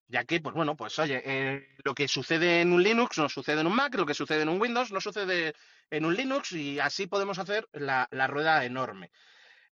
Ya 0.08 0.24
que, 0.26 0.42
pues 0.42 0.56
bueno, 0.56 0.76
pues 0.76 0.98
oye, 0.98 1.22
eh, 1.24 1.68
lo 1.84 1.94
que 1.94 2.08
sucede 2.08 2.62
en 2.62 2.74
un 2.74 2.82
Linux 2.82 3.20
no 3.20 3.30
sucede 3.30 3.62
en 3.62 3.68
un 3.68 3.76
Mac, 3.76 3.94
lo 3.94 4.08
que 4.08 4.16
sucede 4.16 4.42
en 4.42 4.50
un 4.50 4.60
Windows 4.60 4.92
no 4.92 5.00
sucede 5.02 5.54
en 5.92 6.06
un 6.06 6.16
Linux 6.16 6.52
y 6.54 6.80
así 6.80 7.06
podemos 7.06 7.38
hacer 7.38 7.68
la, 7.74 8.08
rueda 8.28 8.66
enorme. 8.66 9.12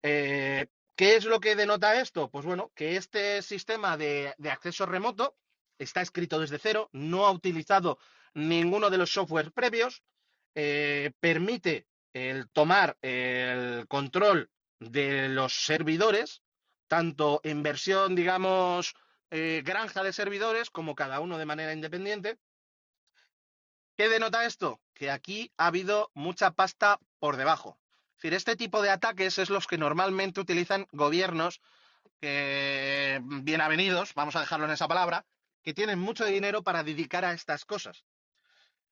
Eh, 0.03 0.67
¿Qué 0.95 1.17
es 1.17 1.25
lo 1.25 1.41
que 1.41 1.55
denota 1.55 1.99
esto? 1.99 2.29
Pues 2.31 2.45
bueno, 2.45 2.71
que 2.73 2.95
este 2.95 3.41
sistema 3.41 3.97
de, 3.97 4.33
acceso 4.49 4.85
remoto 4.85 5.35
está 5.77 6.01
escrito 6.01 6.39
desde 6.39 6.57
cero, 6.57 6.89
no 6.93 7.25
ha 7.25 7.31
utilizado 7.31 7.99
ninguno 8.33 8.89
de 8.89 8.97
los 8.97 9.11
softwares 9.11 9.51
previos, 9.51 10.03
eh, 10.55 11.11
permite 11.19 11.87
el 12.13 12.49
tomar 12.49 12.97
el 13.01 13.85
control 13.89 14.49
de 14.79 15.27
los 15.27 15.65
servidores, 15.65 16.41
tanto 16.87 17.41
en 17.43 17.61
versión, 17.61 18.15
digamos, 18.15 18.95
eh, 19.31 19.63
granja 19.65 20.01
de 20.01 20.13
servidores, 20.13 20.69
como 20.69 20.95
cada 20.95 21.19
uno 21.19 21.37
de 21.37 21.45
manera 21.45 21.73
independiente. 21.73 22.39
¿Qué 23.97 24.07
denota 24.07 24.45
esto? 24.45 24.79
Que 24.93 25.11
aquí 25.11 25.51
ha 25.57 25.67
habido 25.67 26.09
mucha 26.13 26.51
pasta 26.51 26.99
por 27.19 27.35
debajo 27.35 27.77
decir, 28.25 28.35
este 28.35 28.55
tipo 28.55 28.81
de 28.81 28.89
ataques 28.89 29.37
es 29.37 29.49
los 29.49 29.67
que 29.67 29.77
normalmente 29.77 30.39
utilizan 30.39 30.87
gobiernos 30.91 31.61
que, 32.19 33.21
avenidos, 33.61 34.13
vamos 34.15 34.35
a 34.35 34.39
dejarlo 34.39 34.65
en 34.65 34.71
esa 34.71 34.87
palabra, 34.87 35.25
que 35.61 35.75
tienen 35.75 35.99
mucho 35.99 36.25
dinero 36.25 36.63
para 36.63 36.83
dedicar 36.83 37.23
a 37.23 37.33
estas 37.33 37.65
cosas. 37.65 38.03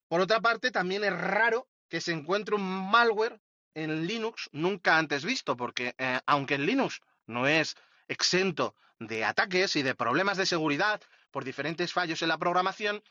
Por 0.08 0.20
otra 0.20 0.40
parte, 0.40 0.70
también 0.70 1.02
es 1.02 1.12
raro 1.12 1.68
que 1.88 2.00
se 2.00 2.12
encuentre 2.12 2.54
un 2.54 2.62
malware 2.90 3.40
en 3.74 4.06
Linux 4.06 4.48
nunca 4.52 4.98
antes 4.98 5.24
visto, 5.24 5.56
porque 5.56 5.94
eh, 5.98 6.20
aunque 6.26 6.54
en 6.54 6.66
Linux 6.66 7.00
no 7.26 7.48
es 7.48 7.74
exento 8.06 8.76
de 9.00 9.24
ataques 9.24 9.74
y 9.74 9.82
de 9.82 9.96
problemas 9.96 10.36
de 10.36 10.46
seguridad 10.46 11.00
por 11.32 11.44
diferentes 11.44 11.92
fallos 11.92 12.22
en 12.22 12.28
la 12.28 12.38
programación, 12.38 13.02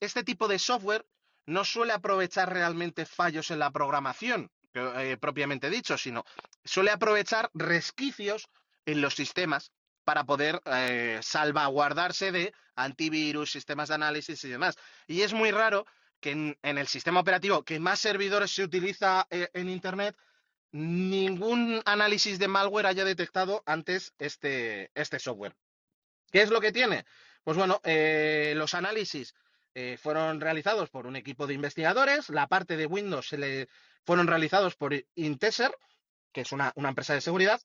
este 0.00 0.24
tipo 0.24 0.48
de 0.48 0.58
software 0.58 1.06
no 1.46 1.64
suele 1.64 1.92
aprovechar 1.92 2.52
realmente 2.52 3.06
fallos 3.06 3.52
en 3.52 3.60
la 3.60 3.70
programación, 3.70 4.50
eh, 4.74 5.16
propiamente 5.20 5.70
dicho, 5.70 5.96
sino 5.96 6.24
suele 6.64 6.90
aprovechar 6.90 7.50
resquicios 7.54 8.48
en 8.86 9.00
los 9.00 9.14
sistemas 9.14 9.72
para 10.04 10.24
poder 10.24 10.60
eh, 10.66 11.18
salvaguardarse 11.22 12.32
de 12.32 12.52
antivirus, 12.76 13.50
sistemas 13.50 13.88
de 13.88 13.96
análisis 13.96 14.42
y 14.44 14.48
demás. 14.48 14.76
Y 15.06 15.22
es 15.22 15.32
muy 15.32 15.50
raro 15.50 15.86
que 16.20 16.30
en, 16.30 16.56
el 16.62 16.86
sistema 16.86 17.20
operativo 17.20 17.64
que 17.64 17.80
más 17.80 18.00
servidores 18.00 18.50
se 18.50 18.64
utiliza 18.64 19.26
eh, 19.30 19.48
en 19.54 19.68
Internet, 19.68 20.16
ningún 20.70 21.80
análisis 21.86 22.38
de 22.38 22.48
malware 22.48 22.86
haya 22.86 23.04
detectado 23.04 23.62
antes 23.66 24.14
este, 24.18 24.90
este 24.94 25.18
software. 25.18 25.56
¿Qué 26.30 26.42
es 26.42 26.50
lo 26.50 26.60
que 26.60 26.72
tiene? 26.72 27.06
Pues 27.42 27.56
bueno, 27.56 27.80
los 28.54 28.74
análisis 28.74 29.34
fueron 30.00 30.40
realizados 30.40 30.90
por 30.90 31.06
un 31.06 31.16
equipo 31.16 31.46
de 31.46 31.54
investigadores, 31.54 32.30
la 32.30 32.48
parte 32.48 32.76
de 32.76 32.86
Windows 32.86 33.28
se 33.28 33.38
le 33.38 33.68
fueron 34.04 34.26
realizados 34.26 34.74
por 34.74 34.94
Inteser, 35.14 35.70
que 36.32 36.40
es 36.40 36.52
una, 36.52 36.72
empresa 36.76 37.14
de 37.14 37.20
seguridad, 37.20 37.60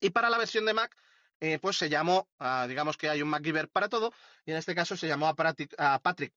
y 0.00 0.10
para 0.10 0.30
la 0.30 0.38
versión 0.38 0.66
de 0.66 0.74
Mac, 0.74 0.94
eh, 1.40 1.58
pues 1.60 1.78
se 1.78 1.88
llamó, 1.88 2.28
ah, 2.38 2.66
digamos 2.68 2.96
que 2.96 3.08
hay 3.08 3.22
un 3.22 3.28
MacGyver 3.30 3.68
para 3.68 3.88
todo, 3.88 4.12
y 4.44 4.50
en 4.50 4.58
este 4.58 4.74
caso 4.74 4.96
se 4.96 5.08
llamó 5.08 5.28
a 5.28 5.34
Patrick, 5.34 5.74
Patrick 6.02 6.34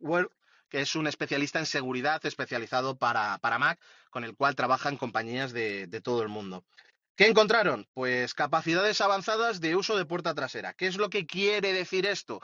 que 0.69 0.81
es 0.81 0.95
un 0.95 1.07
especialista 1.07 1.59
en 1.59 1.65
seguridad 1.65 2.25
especializado 2.25 2.97
para, 2.97 3.39
Mac, 3.59 3.79
con 4.09 4.23
el 4.23 4.35
cual 4.35 4.55
trabaja 4.55 4.89
en 4.89 4.97
compañías 4.97 5.53
de, 5.53 5.87
de 5.87 6.01
todo 6.01 6.23
el 6.23 6.29
mundo. 6.29 6.65
¿Qué 7.15 7.27
encontraron? 7.27 7.87
Pues 7.93 8.33
capacidades 8.33 8.99
avanzadas 8.99 9.61
de 9.61 9.75
uso 9.75 9.97
de 9.97 10.05
puerta 10.05 10.33
trasera. 10.33 10.73
¿Qué 10.73 10.87
es 10.87 10.97
lo 10.97 11.09
que 11.09 11.25
quiere 11.25 11.71
decir 11.71 12.05
esto? 12.05 12.41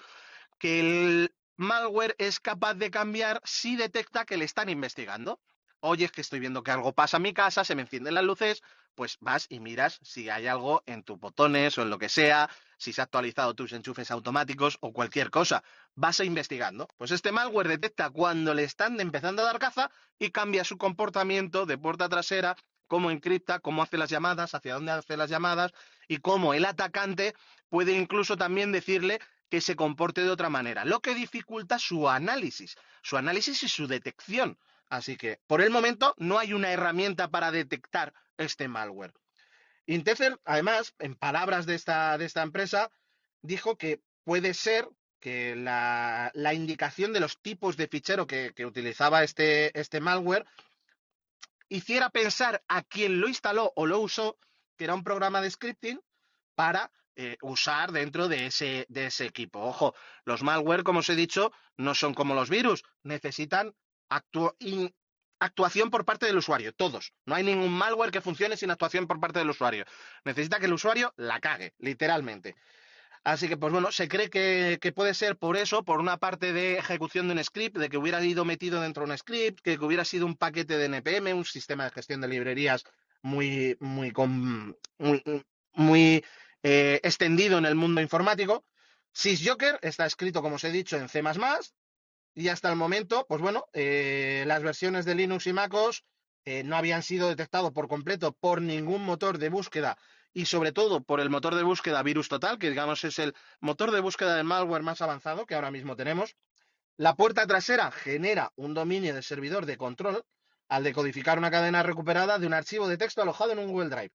Que 0.60 0.80
el 0.80 1.36
malware 1.62 2.16
es 2.18 2.40
capaz 2.40 2.74
de 2.76 2.92
cambiar 2.92 3.42
si 3.46 3.76
detecta 3.76 4.26
que 4.26 4.38
le 4.38 4.46
están 4.46 4.70
investigando 4.70 5.40
oye, 5.82 6.06
es 6.06 6.12
que 6.12 6.22
estoy 6.22 6.40
viendo 6.40 6.64
que 6.64 6.72
algo 6.72 6.94
pasa 6.94 7.18
en 7.18 7.24
mi 7.24 7.34
casa, 7.34 7.64
se 7.64 7.76
me 7.76 7.82
encienden 7.82 8.14
las 8.14 8.24
luces, 8.24 8.62
pues 8.96 9.18
vas 9.20 9.48
y 9.50 9.60
miras 9.60 10.00
si 10.04 10.30
hay 10.30 10.48
algo 10.48 10.84
en 10.86 11.04
tus 11.04 11.20
botones 11.20 11.78
o 11.78 11.82
en 11.82 11.90
lo 11.90 11.98
que 11.98 12.10
sea, 12.10 12.50
si 12.78 12.94
se 12.94 13.02
ha 13.02 13.06
actualizado 13.06 13.56
tus 13.56 13.74
enchufes 13.74 14.12
automáticos 14.12 14.78
o 14.82 14.94
cualquier 14.94 15.30
cosa. 15.32 15.64
Vas 15.96 16.20
investigando. 16.20 16.88
Pues 16.98 17.12
este 17.12 17.32
malware 17.32 17.68
detecta 17.68 18.10
cuando 18.10 18.54
le 18.54 18.64
están 18.64 19.00
empezando 19.00 19.42
a 19.42 19.46
dar 19.46 19.60
caza 19.60 19.92
y 20.20 20.30
cambia 20.32 20.64
su 20.64 20.78
comportamiento 20.78 21.66
de 21.66 21.78
puerta 21.78 22.10
trasera, 22.10 22.56
cómo 22.88 23.10
encripta, 23.10 23.60
cómo 23.60 23.82
hace 23.82 23.98
las 23.98 24.10
llamadas, 24.10 24.54
hacia 24.54 24.76
dónde 24.76 24.92
hace 24.92 25.18
las 25.18 25.30
llamadas 25.30 25.72
y 26.08 26.18
cómo 26.18 26.54
el 26.54 26.66
atacante 26.66 27.34
puede 27.70 27.94
incluso 27.94 28.38
también 28.38 28.72
decirle 28.72 29.20
que 29.52 29.60
se 29.60 29.76
comporte 29.76 30.22
de 30.22 30.30
otra 30.30 30.50
manera, 30.50 30.86
lo 30.86 31.02
que 31.02 31.14
dificulta 31.14 31.78
su 31.78 32.10
análisis, 32.10 32.78
su 33.04 33.18
análisis 33.18 33.62
y 33.64 33.68
su 33.68 33.86
detección. 33.86 34.58
Así 34.90 35.18
que, 35.18 35.42
por 35.46 35.62
el 35.62 35.72
momento, 35.72 36.16
no 36.18 36.40
hay 36.40 36.54
una 36.54 36.72
herramienta 36.72 37.30
para 37.30 37.52
detectar 37.52 38.14
este 38.38 38.70
malware. 38.70 39.14
Intecer, 39.88 40.40
además, 40.46 40.96
en 41.00 41.16
palabras 41.16 41.66
de 41.66 41.76
esta, 41.76 42.18
de 42.18 42.26
esta 42.26 42.44
empresa, 42.44 42.92
dijo 43.42 43.78
que 43.78 44.02
puede 44.24 44.54
ser 44.54 44.88
que 45.20 45.56
la, 45.58 46.32
indicación 46.54 47.12
de 47.12 47.20
los 47.20 47.42
tipos 47.42 47.76
de 47.76 47.90
fichero 47.90 48.28
que, 48.28 48.54
utilizaba 48.66 49.22
este, 49.24 49.78
este, 49.78 50.00
malware 50.00 50.46
hiciera 51.68 52.10
pensar 52.10 52.64
a 52.70 52.84
quien 52.84 53.20
lo 53.20 53.28
instaló 53.28 53.74
o 53.76 53.86
lo 53.86 54.00
usó 54.00 54.38
que 54.78 54.86
era 54.86 54.96
un 54.96 55.04
programa 55.04 55.42
de 55.42 55.52
scripting 55.52 56.02
para 56.56 56.90
eh, 57.16 57.38
usar 57.42 57.92
dentro 57.92 58.28
de 58.28 58.48
ese, 58.48 58.86
de 58.90 59.08
ese 59.08 59.26
equipo. 59.26 59.60
Ojo, 59.60 59.94
los 60.26 60.44
malware, 60.44 60.84
como 60.84 61.00
os 61.00 61.10
he 61.10 61.16
dicho, 61.16 61.52
no 61.78 61.94
son 61.96 62.14
como 62.14 62.36
los 62.36 62.50
virus, 62.50 62.84
necesitan 63.04 63.74
actuación 65.40 65.90
por 65.90 66.06
parte 66.06 66.26
del 66.26 66.38
usuario, 66.38 66.74
todos. 66.74 67.14
No 67.26 67.36
hay 67.36 67.44
ningún 67.44 67.72
malware 67.72 68.12
que 68.12 68.22
funcione 68.22 68.58
sin 68.58 68.72
actuación 68.72 69.08
por 69.08 69.20
parte 69.20 69.40
del 69.40 69.50
usuario. 69.50 69.86
Necesita 70.24 70.60
que 70.60 70.68
el 70.68 70.74
usuario 70.74 71.14
la 71.18 71.40
cague, 71.40 71.74
literalmente. 71.80 72.56
Así 73.24 73.48
que, 73.48 73.56
pues 73.56 73.72
bueno, 73.72 73.92
se 73.92 74.08
cree 74.08 74.30
que, 74.30 74.94
puede 74.96 75.14
ser 75.14 75.38
por 75.38 75.56
eso, 75.56 75.84
por 75.84 76.00
una 76.00 76.18
parte 76.18 76.54
de 76.54 76.80
ejecución 76.80 77.28
de 77.28 77.34
un 77.34 77.44
script, 77.44 77.78
de 77.78 77.90
que 77.90 77.98
hubiera 77.98 78.24
ido 78.24 78.46
metido 78.46 78.82
dentro 78.82 79.06
de 79.06 79.12
un 79.12 79.18
script, 79.18 79.60
que 79.62 79.78
hubiera 79.80 80.06
sido 80.06 80.26
un 80.26 80.36
paquete 80.36 80.78
de 80.78 80.86
NPM, 80.86 81.34
un 81.34 81.46
sistema 81.46 81.84
de 81.84 81.92
gestión 81.92 82.22
de 82.22 82.28
librerías 82.28 82.84
muy, 83.22 83.78
muy, 83.80 84.12
muy 85.74 86.26
eh, 86.64 87.00
extendido 87.04 87.58
en 87.58 87.66
el 87.66 87.76
mundo 87.76 88.02
informático. 88.02 88.66
SysJoker 89.14 89.80
está 89.82 90.06
escrito, 90.06 90.42
como 90.42 90.56
os 90.56 90.64
he 90.64 90.72
dicho, 90.72 90.98
en 90.98 91.10
C++, 91.10 91.22
y 92.34 92.48
hasta 92.48 92.70
el 92.70 92.76
momento, 92.76 93.26
pues 93.28 93.42
bueno, 93.42 93.66
eh, 93.74 94.44
las 94.48 94.64
versiones 94.64 95.06
de 95.06 95.16
Linux 95.16 95.48
y 95.48 95.54
MacOS 95.54 96.06
eh, 96.46 96.64
no 96.64 96.76
habían 96.78 97.04
sido 97.04 97.28
detectados 97.28 97.72
por 97.72 97.88
completo 97.88 98.32
por 98.32 98.62
ningún 98.62 99.04
motor 99.04 99.38
de 99.38 99.50
búsqueda 99.50 99.98
y 100.34 100.46
sobre 100.46 100.72
todo 100.72 101.04
por 101.04 101.20
el 101.20 101.30
motor 101.30 101.56
de 101.56 101.64
búsqueda 101.64 102.04
Virus 102.04 102.30
Total, 102.30 102.58
que 102.58 102.70
digamos 102.70 103.04
es 103.04 103.20
el 103.20 103.36
motor 103.60 103.92
de 103.92 104.00
búsqueda 104.00 104.36
de 104.36 104.44
malware 104.44 104.82
más 104.82 105.02
avanzado 105.02 105.46
que 105.46 105.56
ahora 105.56 105.72
mismo 105.72 105.96
tenemos. 105.96 106.36
La 106.98 107.16
puerta 107.16 107.46
trasera 107.46 107.92
genera 107.92 108.54
un 108.56 108.74
dominio 108.74 109.14
de 109.14 109.24
servidor 109.24 109.66
de 109.66 109.78
control 109.78 110.24
al 110.70 110.84
decodificar 110.84 111.38
una 111.38 111.52
cadena 111.52 111.84
recuperada 111.84 112.40
de 112.40 112.48
un 112.48 112.54
archivo 112.54 112.88
de 112.88 112.98
texto 112.98 113.22
alojado 113.22 113.52
en 113.52 113.60
un 113.60 113.68
Google 113.68 113.90
Drive. 113.90 114.12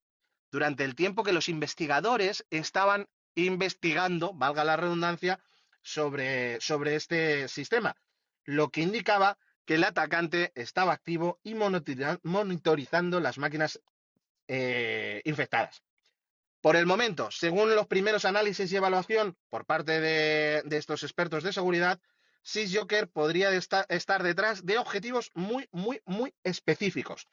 Durante 0.56 0.84
el 0.84 0.94
tiempo 0.94 1.22
que 1.22 1.34
los 1.34 1.50
investigadores 1.50 2.46
estaban 2.48 3.10
investigando, 3.34 4.32
valga 4.32 4.64
la 4.64 4.78
redundancia, 4.78 5.38
sobre, 5.82 6.58
sobre 6.62 6.96
este 6.96 7.46
sistema 7.48 7.94
lo 8.46 8.70
que 8.70 8.80
indicaba 8.80 9.36
que 9.66 9.74
el 9.74 9.84
atacante 9.84 10.52
estaba 10.54 10.94
activo 10.94 11.40
y 11.42 11.54
monitorizando 11.54 13.20
las 13.20 13.36
máquinas 13.36 13.82
eh, 14.48 15.20
infectadas. 15.26 15.82
Por 16.62 16.76
el 16.76 16.86
momento, 16.86 17.30
según 17.30 17.74
los 17.74 17.86
primeros 17.86 18.24
análisis 18.24 18.72
y 18.72 18.76
evaluación 18.76 19.36
por 19.50 19.66
parte 19.66 20.00
de, 20.00 20.64
estos 20.70 21.02
expertos 21.02 21.44
de 21.44 21.52
seguridad, 21.52 22.00
SysJoker 22.44 23.10
podría 23.10 23.50
estar, 23.50 23.84
estar 23.90 24.22
detrás 24.22 24.64
de 24.64 24.78
objetivos 24.78 25.32
muy, 25.34 25.68
muy, 25.70 26.00
muy 26.06 26.32
específicos. 26.44 27.28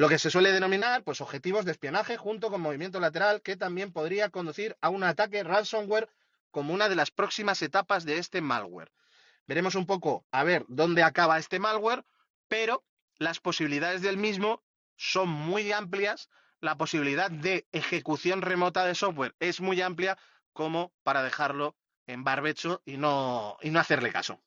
Lo 0.00 0.08
que 0.08 0.18
se 0.18 0.30
suele 0.30 0.50
denominar 0.50 1.04
pues, 1.04 1.20
objetivos 1.20 1.66
de 1.66 1.72
espionaje 1.72 2.16
junto 2.16 2.50
con 2.50 2.62
movimiento 2.62 3.00
lateral 3.00 3.42
que 3.42 3.58
también 3.58 3.92
podría 3.92 4.30
conducir 4.30 4.74
a 4.80 4.88
un 4.88 5.04
ataque 5.04 5.44
ransomware 5.44 6.08
como 6.50 6.72
una 6.72 6.88
de 6.88 6.96
las 6.96 7.10
próximas 7.10 7.60
etapas 7.60 8.06
de 8.06 8.16
este 8.16 8.40
malware. 8.40 8.90
Veremos 9.46 9.74
un 9.74 9.84
poco 9.84 10.24
a 10.30 10.42
ver 10.42 10.64
dónde 10.68 11.02
acaba 11.02 11.38
este 11.38 11.58
malware, 11.58 12.06
pero 12.48 12.82
las 13.18 13.40
posibilidades 13.40 14.00
del 14.00 14.16
mismo 14.16 14.62
son 14.96 15.28
muy 15.28 15.70
amplias. 15.70 16.30
La 16.60 16.78
posibilidad 16.78 17.30
de 17.30 17.68
ejecución 17.70 18.40
remota 18.40 18.86
de 18.86 18.94
software 18.94 19.34
es 19.38 19.60
muy 19.60 19.82
amplia 19.82 20.16
como 20.54 20.94
para 21.02 21.22
dejarlo 21.22 21.76
en 22.06 22.24
barbecho 22.24 22.80
y 22.86 22.96
no, 22.96 23.58
y 23.60 23.68
no 23.68 23.78
hacerle 23.78 24.10
caso. 24.10 24.40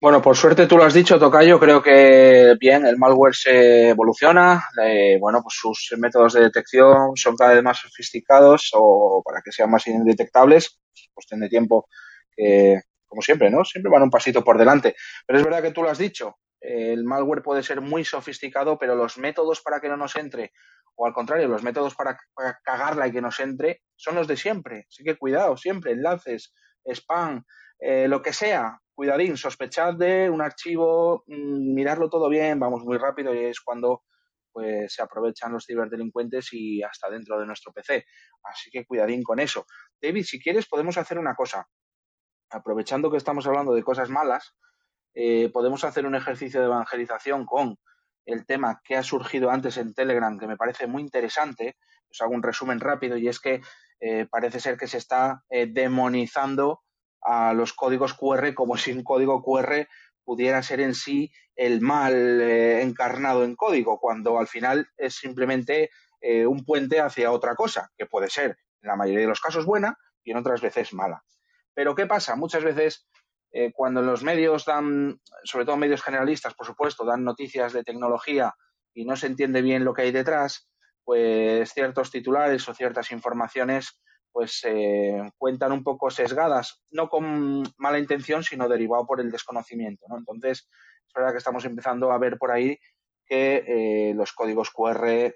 Bueno, 0.00 0.22
por 0.22 0.36
suerte 0.36 0.66
tú 0.68 0.76
lo 0.76 0.84
has 0.84 0.94
dicho, 0.94 1.18
Tocayo. 1.18 1.58
Creo 1.58 1.82
que 1.82 2.54
bien, 2.60 2.86
el 2.86 2.96
malware 2.98 3.34
se 3.34 3.88
evoluciona. 3.88 4.64
Eh, 4.84 5.18
bueno, 5.20 5.42
pues 5.42 5.56
sus 5.58 5.92
métodos 5.98 6.34
de 6.34 6.42
detección 6.42 7.16
son 7.16 7.36
cada 7.36 7.54
vez 7.54 7.64
más 7.64 7.78
sofisticados 7.78 8.70
o 8.74 9.22
para 9.24 9.42
que 9.42 9.50
sean 9.50 9.70
más 9.70 9.86
indetectables. 9.88 10.78
Cuestión 11.12 11.40
de 11.40 11.48
tiempo 11.48 11.88
que, 12.30 12.80
como 13.08 13.22
siempre, 13.22 13.50
¿no? 13.50 13.64
Siempre 13.64 13.90
van 13.90 14.02
un 14.02 14.10
pasito 14.10 14.44
por 14.44 14.56
delante. 14.56 14.94
Pero 15.26 15.40
es 15.40 15.44
verdad 15.44 15.62
que 15.62 15.72
tú 15.72 15.82
lo 15.82 15.90
has 15.90 15.98
dicho, 15.98 16.36
el 16.60 17.04
malware 17.04 17.42
puede 17.42 17.62
ser 17.62 17.80
muy 17.80 18.04
sofisticado, 18.04 18.78
pero 18.78 18.94
los 18.94 19.18
métodos 19.18 19.60
para 19.62 19.80
que 19.80 19.88
no 19.88 19.96
nos 19.96 20.16
entre, 20.16 20.52
o 20.94 21.06
al 21.06 21.12
contrario, 21.12 21.48
los 21.48 21.62
métodos 21.62 21.94
para, 21.94 22.18
cagarla 22.62 23.08
y 23.08 23.12
que 23.12 23.20
nos 23.20 23.40
entre, 23.40 23.82
son 23.96 24.14
los 24.14 24.26
de 24.28 24.36
siempre. 24.36 24.86
Así 24.88 25.04
que 25.04 25.16
cuidado, 25.16 25.56
siempre, 25.56 25.92
enlaces, 25.92 26.52
spam, 26.84 27.44
eh, 27.78 28.08
lo 28.08 28.22
que 28.22 28.32
sea, 28.32 28.80
cuidadín, 28.94 29.36
sospechad 29.36 29.94
de 29.94 30.28
un 30.28 30.40
archivo, 30.40 31.24
mm, 31.26 31.74
mirarlo 31.74 32.08
todo 32.08 32.28
bien, 32.28 32.58
vamos 32.58 32.84
muy 32.84 32.98
rápido 32.98 33.34
y 33.34 33.44
es 33.44 33.60
cuando 33.60 34.02
pues 34.50 34.92
se 34.92 35.02
aprovechan 35.02 35.52
los 35.52 35.66
ciberdelincuentes 35.66 36.52
y 36.52 36.82
hasta 36.82 37.08
dentro 37.08 37.38
de 37.38 37.46
nuestro 37.46 37.72
PC. 37.72 38.04
Así 38.42 38.70
que 38.70 38.84
cuidadín 38.84 39.22
con 39.22 39.38
eso. 39.38 39.66
David, 40.00 40.24
si 40.24 40.40
quieres 40.40 40.66
podemos 40.66 40.98
hacer 40.98 41.18
una 41.18 41.34
cosa 41.34 41.68
aprovechando 42.50 43.10
que 43.10 43.18
estamos 43.18 43.46
hablando 43.46 43.74
de 43.74 43.82
cosas 43.82 44.10
malas, 44.10 44.56
eh, 45.14 45.50
podemos 45.52 45.84
hacer 45.84 46.06
un 46.06 46.14
ejercicio 46.14 46.60
de 46.60 46.66
evangelización 46.66 47.44
con 47.46 47.76
el 48.24 48.46
tema 48.46 48.80
que 48.84 48.96
ha 48.96 49.02
surgido 49.02 49.50
antes 49.50 49.76
en 49.76 49.94
Telegram, 49.94 50.38
que 50.38 50.46
me 50.46 50.56
parece 50.56 50.86
muy 50.86 51.02
interesante. 51.02 51.76
Os 52.10 52.20
hago 52.20 52.34
un 52.34 52.42
resumen 52.42 52.80
rápido 52.80 53.16
y 53.16 53.28
es 53.28 53.40
que 53.40 53.60
eh, 54.00 54.26
parece 54.30 54.60
ser 54.60 54.76
que 54.76 54.86
se 54.86 54.98
está 54.98 55.42
eh, 55.50 55.66
demonizando 55.66 56.82
a 57.22 57.52
los 57.54 57.72
códigos 57.72 58.14
QR 58.14 58.54
como 58.54 58.76
si 58.76 58.92
un 58.92 59.02
código 59.02 59.42
QR 59.42 59.88
pudiera 60.24 60.62
ser 60.62 60.80
en 60.80 60.94
sí 60.94 61.30
el 61.56 61.80
mal 61.80 62.40
encarnado 62.40 63.44
en 63.44 63.56
código, 63.56 63.98
cuando 63.98 64.38
al 64.38 64.46
final 64.46 64.88
es 64.96 65.16
simplemente 65.16 65.90
un 66.20 66.64
puente 66.64 67.00
hacia 67.00 67.32
otra 67.32 67.54
cosa, 67.54 67.90
que 67.96 68.06
puede 68.06 68.28
ser 68.28 68.58
en 68.82 68.88
la 68.88 68.96
mayoría 68.96 69.22
de 69.22 69.28
los 69.28 69.40
casos 69.40 69.64
buena 69.64 69.96
y 70.22 70.32
en 70.32 70.36
otras 70.36 70.60
veces 70.60 70.92
mala. 70.92 71.24
Pero 71.74 71.94
¿qué 71.94 72.06
pasa? 72.06 72.36
Muchas 72.36 72.64
veces 72.64 73.08
eh, 73.52 73.72
cuando 73.72 74.02
los 74.02 74.22
medios 74.22 74.64
dan, 74.64 75.20
sobre 75.44 75.64
todo 75.64 75.76
medios 75.76 76.02
generalistas, 76.02 76.54
por 76.54 76.66
supuesto, 76.66 77.04
dan 77.04 77.24
noticias 77.24 77.72
de 77.72 77.84
tecnología 77.84 78.54
y 78.94 79.04
no 79.04 79.16
se 79.16 79.28
entiende 79.28 79.62
bien 79.62 79.84
lo 79.84 79.94
que 79.94 80.02
hay 80.02 80.12
detrás, 80.12 80.68
pues 81.04 81.72
ciertos 81.72 82.10
titulares 82.10 82.68
o 82.68 82.74
ciertas 82.74 83.10
informaciones 83.10 84.00
pues 84.38 84.60
eh, 84.66 85.20
cuentan 85.36 85.72
un 85.72 85.82
poco 85.82 86.10
sesgadas, 86.10 86.80
no 86.92 87.08
con 87.08 87.64
mala 87.76 87.98
intención, 87.98 88.44
sino 88.44 88.68
derivado 88.68 89.04
por 89.04 89.20
el 89.20 89.32
desconocimiento. 89.32 90.06
¿no? 90.08 90.16
Entonces, 90.16 90.68
es 91.08 91.12
verdad 91.12 91.32
que 91.32 91.38
estamos 91.38 91.64
empezando 91.64 92.12
a 92.12 92.18
ver 92.18 92.38
por 92.38 92.52
ahí 92.52 92.78
que 93.26 93.64
eh, 93.66 94.14
los 94.14 94.32
códigos 94.32 94.70
QR 94.70 95.34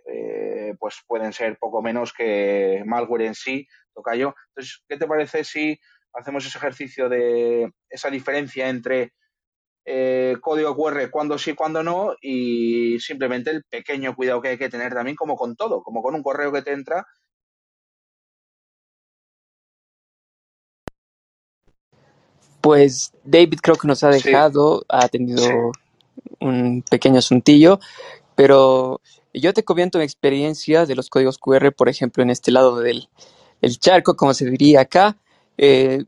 pues 0.79 1.03
pueden 1.09 1.33
ser 1.33 1.59
poco 1.59 1.83
menos 1.83 2.13
que 2.13 2.85
malware 2.87 3.23
en 3.23 3.35
sí, 3.35 3.67
tocayo. 3.93 4.37
Entonces, 4.51 4.85
¿qué 4.89 4.97
te 4.97 5.09
parece 5.09 5.43
si 5.43 5.81
hacemos 6.13 6.47
ese 6.47 6.59
ejercicio 6.59 7.09
de 7.09 7.73
esa 7.91 8.09
diferencia 8.09 8.69
entre 8.69 9.15
eh, 9.85 10.37
código 10.41 10.77
QR 10.77 11.11
cuando 11.11 11.39
sí, 11.39 11.55
cuando 11.55 11.83
no, 11.83 12.15
y 12.21 13.01
simplemente 13.01 13.51
el 13.51 13.65
pequeño 13.65 14.15
cuidado 14.15 14.41
que 14.41 14.51
hay 14.51 14.59
que 14.59 14.69
tener 14.69 14.95
también, 14.95 15.17
como 15.17 15.35
con 15.35 15.57
todo, 15.57 15.83
como 15.83 16.03
con 16.03 16.15
un 16.15 16.23
correo 16.23 16.53
que 16.53 16.63
te 16.63 16.73
entra. 16.73 17.05
Pues 22.63 23.13
David 23.25 23.59
creo 23.61 23.77
que 23.77 23.89
nos 23.89 24.03
ha 24.05 24.09
dejado, 24.09 24.87
ha 24.89 25.09
tenido 25.09 25.73
un 26.41 26.83
pequeño 26.89 27.19
asuntillo, 27.19 27.81
pero 28.35 29.03
yo 29.35 29.53
te 29.53 29.65
comento 29.65 29.99
mi 29.99 30.05
experiencia 30.05 30.87
de 30.87 30.95
los 30.95 31.11
códigos 31.11 31.39
QR, 31.39 31.73
por 31.73 31.91
ejemplo, 31.91 32.23
en 32.23 32.31
este 32.31 32.53
lado 32.53 32.79
del 32.79 33.09
el 33.61 33.79
charco, 33.79 34.17
como 34.17 34.33
se 34.35 34.49
diría 34.49 34.83
acá. 34.83 35.17
Eh, 35.59 36.05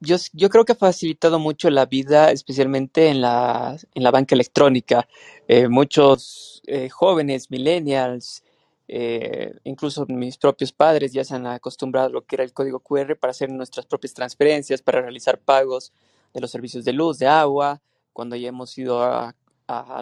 yo, 0.00 0.16
yo 0.32 0.48
creo 0.50 0.64
que 0.64 0.72
ha 0.72 0.76
facilitado 0.76 1.38
mucho 1.38 1.70
la 1.70 1.86
vida, 1.86 2.30
especialmente 2.30 3.08
en 3.08 3.20
la, 3.20 3.76
en 3.94 4.02
la 4.02 4.10
banca 4.10 4.34
electrónica. 4.34 5.08
Eh, 5.48 5.68
muchos 5.68 6.62
eh, 6.66 6.88
jóvenes, 6.88 7.50
millennials, 7.50 8.42
incluso 8.88 10.06
mis 10.08 10.38
propios 10.38 10.72
padres 10.72 11.12
ya 11.12 11.24
se 11.24 11.34
han 11.34 11.46
acostumbrado 11.46 12.06
a 12.06 12.10
lo 12.10 12.24
que 12.24 12.36
era 12.36 12.44
el 12.44 12.52
código 12.52 12.80
QR 12.80 13.16
para 13.16 13.32
hacer 13.32 13.50
nuestras 13.50 13.86
propias 13.86 14.14
transferencias, 14.14 14.82
para 14.82 15.00
realizar 15.00 15.38
pagos 15.38 15.92
de 16.32 16.40
los 16.40 16.50
servicios 16.50 16.84
de 16.84 16.92
luz, 16.92 17.18
de 17.18 17.26
agua, 17.26 17.80
cuando 18.12 18.36
ya 18.36 18.48
hemos 18.48 18.76
ido 18.78 19.02
a, 19.02 19.34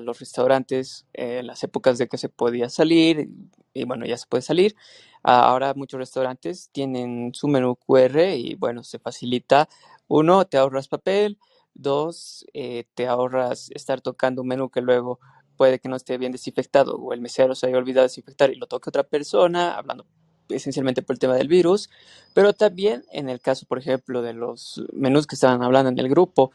los 0.03 0.21
restaurantes 0.21 1.07
en 1.15 1.47
las 1.47 1.63
épocas 1.63 1.97
de 1.97 2.07
que 2.07 2.19
se 2.19 2.29
podía 2.29 2.69
salir, 2.69 3.31
y 3.73 3.85
bueno, 3.85 4.05
ya 4.05 4.19
se 4.19 4.27
puede 4.27 4.43
salir. 4.43 4.77
Ahora 5.23 5.73
muchos 5.75 5.99
restaurantes 5.99 6.69
tienen 6.71 7.33
su 7.33 7.49
menú 7.49 7.77
QR 7.77 8.35
y 8.37 8.57
bueno, 8.57 8.85
se 8.85 8.99
facilita. 8.99 9.71
Uno, 10.07 10.45
te 10.45 10.59
ahorras 10.59 10.89
papel. 10.89 11.39
Dos, 11.73 12.47
eh, 12.53 12.85
te 12.95 13.07
ahorras 13.07 13.71
estar 13.75 14.03
tocando 14.03 14.43
un 14.43 14.49
menú 14.49 14.69
que 14.69 14.83
luego 14.83 15.19
puede 15.57 15.79
que 15.79 15.89
no 15.89 15.97
esté 15.97 16.19
bien 16.19 16.33
desinfectado 16.33 16.97
o 16.97 17.13
el 17.13 17.21
mesero 17.21 17.55
se 17.55 17.67
haya 17.67 17.79
olvidado 17.79 18.03
de 18.03 18.09
desinfectar 18.09 18.51
y 18.51 18.57
lo 18.57 18.67
toque 18.67 18.91
otra 18.91 19.03
persona, 19.05 19.75
hablando 19.75 20.07
esencialmente 20.49 21.03
por 21.03 21.15
el 21.15 21.21
tema 21.21 21.35
del 21.35 21.49
virus, 21.49 21.91
pero 22.35 22.53
también 22.53 23.05
en 23.13 23.29
el 23.29 23.41
caso, 23.41 23.67
por 23.67 23.79
ejemplo, 23.79 24.23
de 24.23 24.35
los 24.35 24.85
menús 24.93 25.27
que 25.27 25.37
estaban 25.37 25.63
hablando 25.63 25.91
en 25.91 25.99
el 25.99 26.09
grupo, 26.09 26.51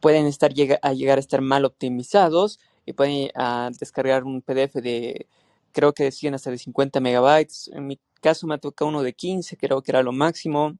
pueden 0.00 0.26
estar 0.26 0.52
a 0.82 0.92
llegar 0.92 1.18
a 1.18 1.20
estar 1.20 1.40
mal 1.40 1.64
optimizados 1.64 2.60
y 2.84 2.92
pueden 2.92 3.30
ah, 3.34 3.70
descargar 3.78 4.24
un 4.24 4.42
PDF 4.42 4.74
de 4.74 5.26
creo 5.72 5.92
que 5.92 6.04
decían 6.04 6.34
hasta 6.34 6.50
de 6.50 6.58
50 6.58 7.00
megabytes. 7.00 7.68
En 7.74 7.86
mi 7.86 7.98
caso 8.22 8.46
me 8.46 8.58
toca 8.58 8.84
uno 8.84 9.02
de 9.02 9.12
15, 9.12 9.56
creo 9.58 9.82
que 9.82 9.90
era 9.90 10.02
lo 10.02 10.12
máximo. 10.12 10.78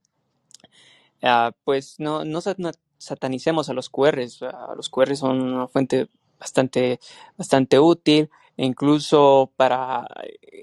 Ah, 1.22 1.52
pues 1.64 1.96
no, 1.98 2.24
no 2.24 2.40
satanicemos 2.98 3.68
a 3.68 3.74
los 3.74 3.90
QRs. 3.90 4.40
los 4.76 4.88
QRs 4.88 5.18
son 5.18 5.42
una 5.42 5.68
fuente 5.68 6.08
bastante, 6.38 7.00
bastante 7.36 7.78
útil. 7.78 8.30
E 8.56 8.64
incluso 8.64 9.52
para 9.56 10.06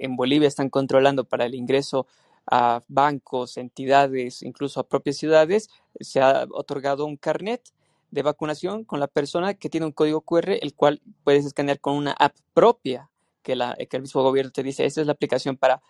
en 0.04 0.16
Bolivia 0.16 0.48
están 0.48 0.70
controlando 0.70 1.26
para 1.26 1.46
el 1.46 1.56
ingreso 1.56 2.08
a 2.50 2.82
bancos, 2.88 3.58
entidades, 3.58 4.42
incluso 4.42 4.80
a 4.80 4.88
propias 4.88 5.18
ciudades, 5.18 5.70
se 6.00 6.20
ha 6.20 6.46
otorgado 6.52 7.06
un 7.06 7.18
carnet 7.18 7.62
de 8.12 8.22
vacunación 8.22 8.84
con 8.84 9.00
la 9.00 9.08
persona 9.08 9.54
que 9.54 9.70
tiene 9.70 9.86
un 9.86 9.92
código 9.92 10.22
QR, 10.22 10.52
el 10.62 10.74
cual 10.76 11.02
puedes 11.24 11.46
escanear 11.46 11.80
con 11.80 11.96
una 11.96 12.12
app 12.12 12.36
propia 12.54 13.10
que, 13.42 13.56
la, 13.56 13.76
que 13.76 13.98
el 13.98 14.04
mismo 14.04 14.22
gobierno 14.22 14.52
te 14.52 14.64
dice, 14.64 14.86
esta 14.86 15.02
es 15.02 15.08
la 15.08 15.14
aplicación 15.14 15.58
para 15.58 15.82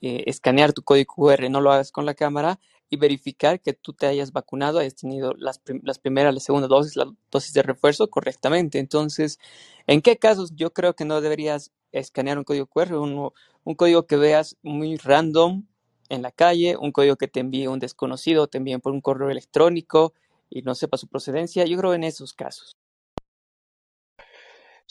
eh, 0.00 0.24
escanear 0.26 0.72
tu 0.72 0.82
código 0.82 1.14
QR, 1.14 1.48
no 1.50 1.60
lo 1.60 1.72
hagas 1.72 1.92
con 1.92 2.04
la 2.04 2.14
cámara 2.14 2.58
y 2.92 2.98
verificar 2.98 3.58
que 3.58 3.72
tú 3.72 3.94
te 3.94 4.04
hayas 4.06 4.32
vacunado, 4.32 4.78
hayas 4.78 4.96
tenido 4.96 5.32
las, 5.38 5.62
las 5.82 5.98
primeras, 5.98 6.34
la 6.34 6.40
segunda 6.40 6.68
dosis, 6.68 6.94
la 6.94 7.10
dosis 7.30 7.54
de 7.54 7.62
refuerzo 7.62 8.10
correctamente. 8.10 8.78
Entonces, 8.78 9.38
¿en 9.86 10.02
qué 10.02 10.18
casos 10.18 10.54
yo 10.54 10.74
creo 10.74 10.94
que 10.94 11.06
no 11.06 11.22
deberías 11.22 11.72
escanear 11.92 12.36
un 12.36 12.44
código 12.44 12.66
QR? 12.66 12.96
Un, 12.96 13.30
un 13.64 13.74
código 13.76 14.06
que 14.06 14.16
veas 14.16 14.58
muy 14.62 14.98
random 14.98 15.64
en 16.10 16.20
la 16.20 16.32
calle, 16.32 16.76
un 16.76 16.92
código 16.92 17.16
que 17.16 17.28
te 17.28 17.40
envíe 17.40 17.66
un 17.66 17.78
desconocido, 17.78 18.46
te 18.46 18.58
envíen 18.58 18.82
por 18.82 18.92
un 18.92 19.00
correo 19.00 19.30
electrónico 19.30 20.12
y 20.50 20.60
no 20.60 20.74
sepa 20.74 20.98
su 20.98 21.08
procedencia. 21.08 21.64
Yo 21.64 21.78
creo 21.78 21.94
en 21.94 22.04
esos 22.04 22.34
casos. 22.34 22.76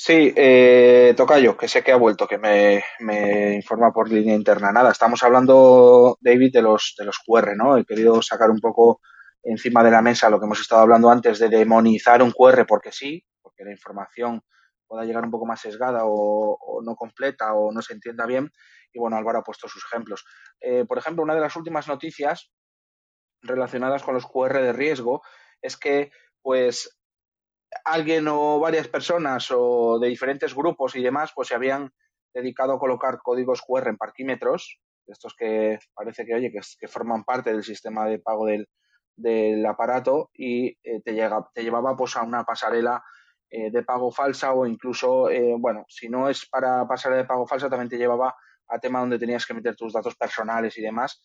Sí, 0.04 0.34
eh, 0.36 1.14
Tocayo, 1.16 1.56
que 1.56 1.68
sé 1.68 1.84
que 1.84 1.92
ha 1.92 1.96
vuelto, 1.96 2.26
que 2.28 2.40
me, 2.40 2.84
me, 3.02 3.54
informa 3.54 3.94
por 3.94 4.10
línea 4.10 4.34
interna. 4.34 4.72
Nada, 4.72 4.90
estamos 4.90 5.22
hablando, 5.22 6.18
David, 6.20 6.54
de 6.54 6.64
los, 6.64 6.96
de 6.98 7.06
los 7.06 7.20
QR, 7.20 7.56
¿no? 7.56 7.78
He 7.78 7.86
querido 7.86 8.20
sacar 8.24 8.50
un 8.50 8.60
poco 8.60 9.00
encima 9.44 9.84
de 9.84 9.92
la 9.92 10.02
mesa 10.02 10.32
lo 10.32 10.40
que 10.40 10.48
hemos 10.48 10.60
estado 10.60 10.82
hablando 10.82 11.12
antes 11.12 11.38
de 11.38 11.50
demonizar 11.50 12.24
un 12.24 12.32
QR 12.32 12.66
porque 12.66 12.92
sí, 12.92 13.24
porque 13.44 13.64
la 13.64 13.70
información 13.74 14.42
pueda 14.88 15.06
llegar 15.06 15.24
un 15.24 15.30
poco 15.30 15.46
más 15.46 15.62
sesgada 15.62 16.06
o, 16.06 16.58
o 16.60 16.82
no 16.82 16.96
completa 16.96 17.54
o 17.54 17.72
no 17.72 17.84
se 17.84 17.94
entienda 17.94 18.26
bien. 18.26 18.50
Y 18.92 18.98
bueno, 18.98 19.18
Álvaro 19.18 19.38
ha 19.38 19.44
puesto 19.44 19.68
sus 19.68 19.86
ejemplos. 19.86 20.26
Eh, 20.62 20.84
por 20.86 20.98
ejemplo, 20.98 21.22
una 21.22 21.36
de 21.36 21.42
las 21.42 21.56
últimas 21.56 21.88
noticias 21.88 22.52
relacionadas 23.44 24.02
con 24.02 24.16
los 24.16 24.26
QR 24.26 24.64
de 24.64 24.74
riesgo 24.74 25.22
es 25.62 25.78
que, 25.78 26.10
pues, 26.42 27.01
alguien 27.86 28.28
o 28.28 28.60
varias 28.60 28.88
personas 28.88 29.50
o 29.52 30.00
de 30.00 30.10
diferentes 30.10 30.54
grupos 30.56 30.96
y 30.96 31.02
demás, 31.02 31.32
pues 31.34 31.48
se 31.48 31.56
habían 31.56 31.92
dedicado 32.34 32.74
a 32.74 32.80
colocar 32.80 33.20
códigos 33.22 33.62
QR 33.62 33.90
en 33.90 33.98
parquímetros, 33.98 34.80
estos 35.08 35.36
que 35.36 35.80
parece 35.94 36.26
que, 36.26 36.36
oye, 36.36 36.52
que, 36.52 36.60
que 36.80 36.88
forman 36.88 37.24
parte 37.24 37.52
del 37.52 37.64
sistema 37.64 38.06
de 38.06 38.20
pago 38.20 38.46
del, 38.46 38.68
del 39.16 39.66
aparato 39.66 40.30
y 40.34 40.78
eh, 40.84 41.02
te, 41.04 41.14
llega, 41.14 41.48
te 41.54 41.64
llevaba 41.64 41.96
pues 41.96 42.16
a 42.16 42.24
una 42.24 42.44
pasarela 42.44 43.04
eh, 43.50 43.72
de 43.72 43.84
pago 43.84 44.12
falsa 44.12 44.54
o 44.54 44.66
incluso, 44.66 45.30
eh, 45.30 45.56
bueno, 45.58 45.86
si 45.88 46.10
no 46.10 46.30
es 46.30 46.48
para 46.48 46.88
pasarela 46.88 47.22
de 47.22 47.28
pago 47.28 47.48
falsa, 47.48 47.70
también 47.70 47.90
te 47.90 47.98
llevaba 47.98 48.36
a 48.68 48.80
tema 48.80 49.00
donde 49.00 49.20
tenías 49.20 49.46
que 49.46 49.54
meter 49.54 49.76
tus 49.76 49.94
datos 49.94 50.16
personales 50.16 50.78
y 50.78 50.82
demás. 50.82 51.22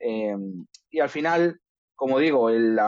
y 0.00 1.00
al 1.00 1.08
final, 1.08 1.60
como 1.94 2.18
digo, 2.18 2.50
el, 2.50 2.78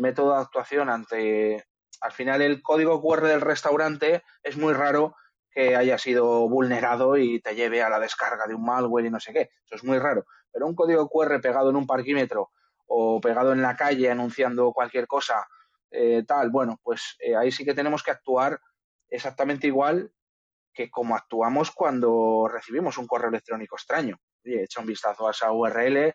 método 0.00 0.34
de 0.34 0.40
actuación 0.40 0.88
ante, 0.88 1.64
al 2.00 2.12
final 2.12 2.42
el 2.42 2.62
código 2.62 3.00
QR 3.02 3.26
del 3.26 3.40
restaurante 3.40 4.22
es 4.42 4.56
muy 4.56 4.72
raro 4.72 5.16
que 5.50 5.76
haya 5.76 5.98
sido 5.98 6.48
vulnerado 6.48 7.16
y 7.16 7.40
te 7.40 7.54
lleve 7.54 7.82
a 7.82 7.88
la 7.88 7.98
descarga 7.98 8.46
de 8.46 8.54
un 8.54 8.64
malware 8.64 9.06
y 9.06 9.10
no 9.10 9.20
sé 9.20 9.32
qué. 9.32 9.50
Eso 9.64 9.76
es 9.76 9.84
muy 9.84 9.98
raro. 9.98 10.24
Pero 10.52 10.66
un 10.66 10.74
código 10.74 11.08
QR 11.08 11.40
pegado 11.40 11.70
en 11.70 11.76
un 11.76 11.86
parquímetro 11.86 12.50
o 12.86 13.20
pegado 13.20 13.52
en 13.52 13.62
la 13.62 13.76
calle 13.76 14.10
anunciando 14.10 14.72
cualquier 14.72 15.06
cosa, 15.06 15.46
eh, 15.90 16.24
tal, 16.26 16.50
bueno, 16.50 16.78
pues 16.82 17.16
eh, 17.20 17.36
ahí 17.36 17.50
sí 17.50 17.64
que 17.64 17.74
tenemos 17.74 18.02
que 18.02 18.10
actuar 18.12 18.60
exactamente 19.08 19.66
igual 19.66 20.12
que 20.72 20.90
como 20.90 21.16
actuamos 21.16 21.70
cuando 21.72 22.48
recibimos 22.48 22.96
un 22.98 23.06
correo 23.06 23.28
electrónico 23.28 23.76
extraño. 23.76 24.16
Oye, 24.44 24.64
echa 24.64 24.80
un 24.80 24.86
vistazo 24.86 25.26
a 25.26 25.32
esa 25.32 25.52
URL, 25.52 26.14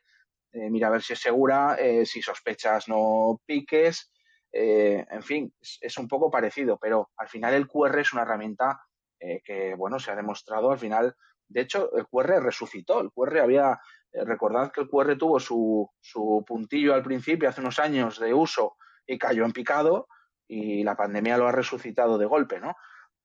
eh, 0.56 0.69
mira 0.69 0.88
a 0.88 0.91
ver 0.91 1.02
si 1.02 1.13
es 1.13 1.19
segura, 1.19 1.76
eh, 1.78 2.06
si 2.06 2.21
sospechas 2.21 2.88
no 2.88 3.41
piques, 3.45 4.12
eh, 4.58 5.06
en 5.12 5.22
fin, 5.22 5.54
es, 5.82 5.98
un 5.98 6.08
poco 6.08 6.32
parecido, 6.32 6.78
pero 6.78 7.10
al 7.18 7.28
final 7.28 7.54
el 7.54 7.68
QR 7.68 8.00
es 8.00 8.13
una 8.13 8.22
herramienta 8.22 8.80
eh, 9.20 9.41
que, 9.44 9.76
bueno, 9.76 10.00
se 10.00 10.12
ha 10.12 10.15
demostrado 10.15 10.72
al 10.72 10.80
final. 10.80 11.13
De 11.50 11.60
hecho, 11.60 11.94
el 11.94 12.08
QR 12.08 12.41
resucitó. 12.41 13.02
El 13.02 13.12
QR 13.12 13.39
había, 13.39 13.78
eh, 14.13 14.24
recordad 14.24 14.72
que 14.72 14.80
el 14.80 14.88
QR 14.88 15.18
tuvo 15.18 15.41
su, 15.41 15.89
su 16.00 16.46
puntillo 16.48 16.94
al 16.94 17.04
principio, 17.04 17.50
hace 17.50 17.60
unos 17.60 17.80
años 17.80 18.18
de 18.18 18.34
uso, 18.34 18.78
y 19.06 19.18
cayó 19.18 19.44
en 19.44 19.52
picado, 19.52 20.08
y 20.48 20.86
la 20.86 20.96
pandemia 20.96 21.38
lo 21.38 21.50
ha 21.50 21.52
resucitado 21.52 22.18
de 22.18 22.26
golpe, 22.26 22.62
¿no? 22.62 22.76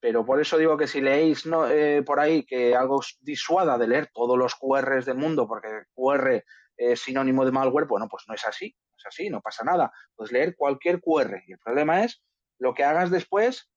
Pero 0.01 0.25
por 0.25 0.41
eso 0.41 0.57
digo 0.57 0.75
que 0.75 0.87
si 0.87 0.99
leéis 0.99 1.45
¿no? 1.45 1.67
por 2.05 2.19
ahí 2.19 2.43
que 2.43 2.75
algo 2.75 3.01
disuada 3.21 3.77
de 3.77 3.87
leer 3.87 4.09
todos 4.11 4.35
los 4.35 4.55
QRs 4.55 5.05
del 5.05 5.17
mundo, 5.17 5.47
porque 5.47 5.83
QR 5.93 6.43
es 6.81 7.01
sinónimo 7.01 7.45
de 7.45 7.51
malware, 7.51 7.85
bueno, 7.85 8.07
pues 8.09 8.23
no 8.27 8.33
es 8.33 8.45
así 8.45 8.75
es 9.01 9.07
así, 9.07 9.29
no 9.29 9.41
pasa 9.41 9.63
nada. 9.63 9.91
Puedes 10.15 10.31
leer 10.31 10.55
cualquier 10.55 11.01
QR 11.01 11.43
y 11.47 11.53
el 11.53 11.59
problema 11.59 12.03
es 12.03 12.21
lo 12.59 12.73
que 12.73 12.83
hagas 12.83 13.09
después 13.09 13.69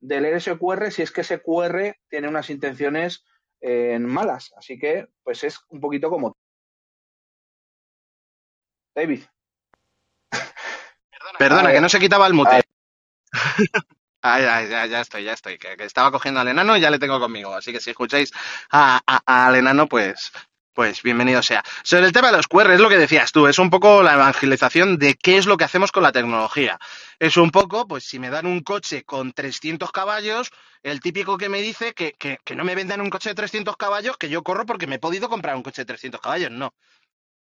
de 0.00 0.20
leer 0.20 0.34
ese 0.34 0.58
QR 0.58 0.90
si 0.90 1.02
es 1.02 1.12
que 1.12 1.20
ese 1.20 1.40
QR 1.40 1.96
tiene 2.08 2.28
unas 2.28 2.50
intenciones 2.50 3.24
eh, 3.60 3.98
malas. 3.98 4.52
Así 4.56 4.78
que, 4.78 5.06
pues 5.22 5.44
es 5.44 5.60
un 5.68 5.80
poquito 5.80 6.10
como. 6.10 6.36
David. 8.94 9.24
Perdona, 10.30 11.38
Perdona 11.38 11.72
que 11.72 11.80
no 11.80 11.88
se 11.88 12.00
quitaba 12.00 12.26
el 12.26 12.34
mute. 12.34 12.62
Ah, 14.24 14.38
ya, 14.38 14.62
ya, 14.62 14.86
ya, 14.86 15.00
estoy, 15.00 15.24
ya 15.24 15.32
estoy. 15.32 15.58
Que, 15.58 15.76
que, 15.76 15.82
estaba 15.82 16.12
cogiendo 16.12 16.38
al 16.38 16.46
enano 16.46 16.76
y 16.76 16.80
ya 16.80 16.92
le 16.92 17.00
tengo 17.00 17.18
conmigo. 17.18 17.52
Así 17.54 17.72
que 17.72 17.80
si 17.80 17.90
escucháis 17.90 18.30
a, 18.70 19.00
a, 19.04 19.46
al 19.46 19.56
enano, 19.56 19.88
pues, 19.88 20.30
pues 20.74 21.02
bienvenido 21.02 21.42
sea. 21.42 21.62
Sobre 21.82 22.06
el 22.06 22.12
tema 22.12 22.30
de 22.30 22.36
los 22.38 22.48
QR, 22.48 22.72
es 22.72 22.80
lo 22.80 22.88
que 22.88 22.96
decías 22.96 23.32
tú, 23.32 23.46
es 23.46 23.58
un 23.58 23.70
poco 23.70 24.02
la 24.02 24.14
evangelización 24.14 24.98
de 24.98 25.14
qué 25.14 25.36
es 25.36 25.46
lo 25.46 25.56
que 25.56 25.64
hacemos 25.64 25.92
con 25.92 26.02
la 26.02 26.12
tecnología. 26.12 26.78
Es 27.18 27.36
un 27.36 27.50
poco, 27.50 27.86
pues 27.86 28.04
si 28.04 28.18
me 28.18 28.30
dan 28.30 28.46
un 28.46 28.60
coche 28.60 29.04
con 29.04 29.32
300 29.32 29.92
caballos, 29.92 30.50
el 30.82 31.00
típico 31.00 31.36
que 31.36 31.48
me 31.48 31.60
dice 31.60 31.92
que, 31.94 32.14
que, 32.14 32.38
que 32.44 32.56
no 32.56 32.64
me 32.64 32.74
vendan 32.74 33.00
un 33.00 33.10
coche 33.10 33.28
de 33.30 33.34
300 33.34 33.76
caballos, 33.76 34.16
que 34.16 34.28
yo 34.28 34.42
corro 34.42 34.64
porque 34.64 34.86
me 34.86 34.96
he 34.96 34.98
podido 34.98 35.28
comprar 35.28 35.56
un 35.56 35.62
coche 35.62 35.82
de 35.82 35.86
300 35.86 36.20
caballos. 36.20 36.50
No, 36.50 36.74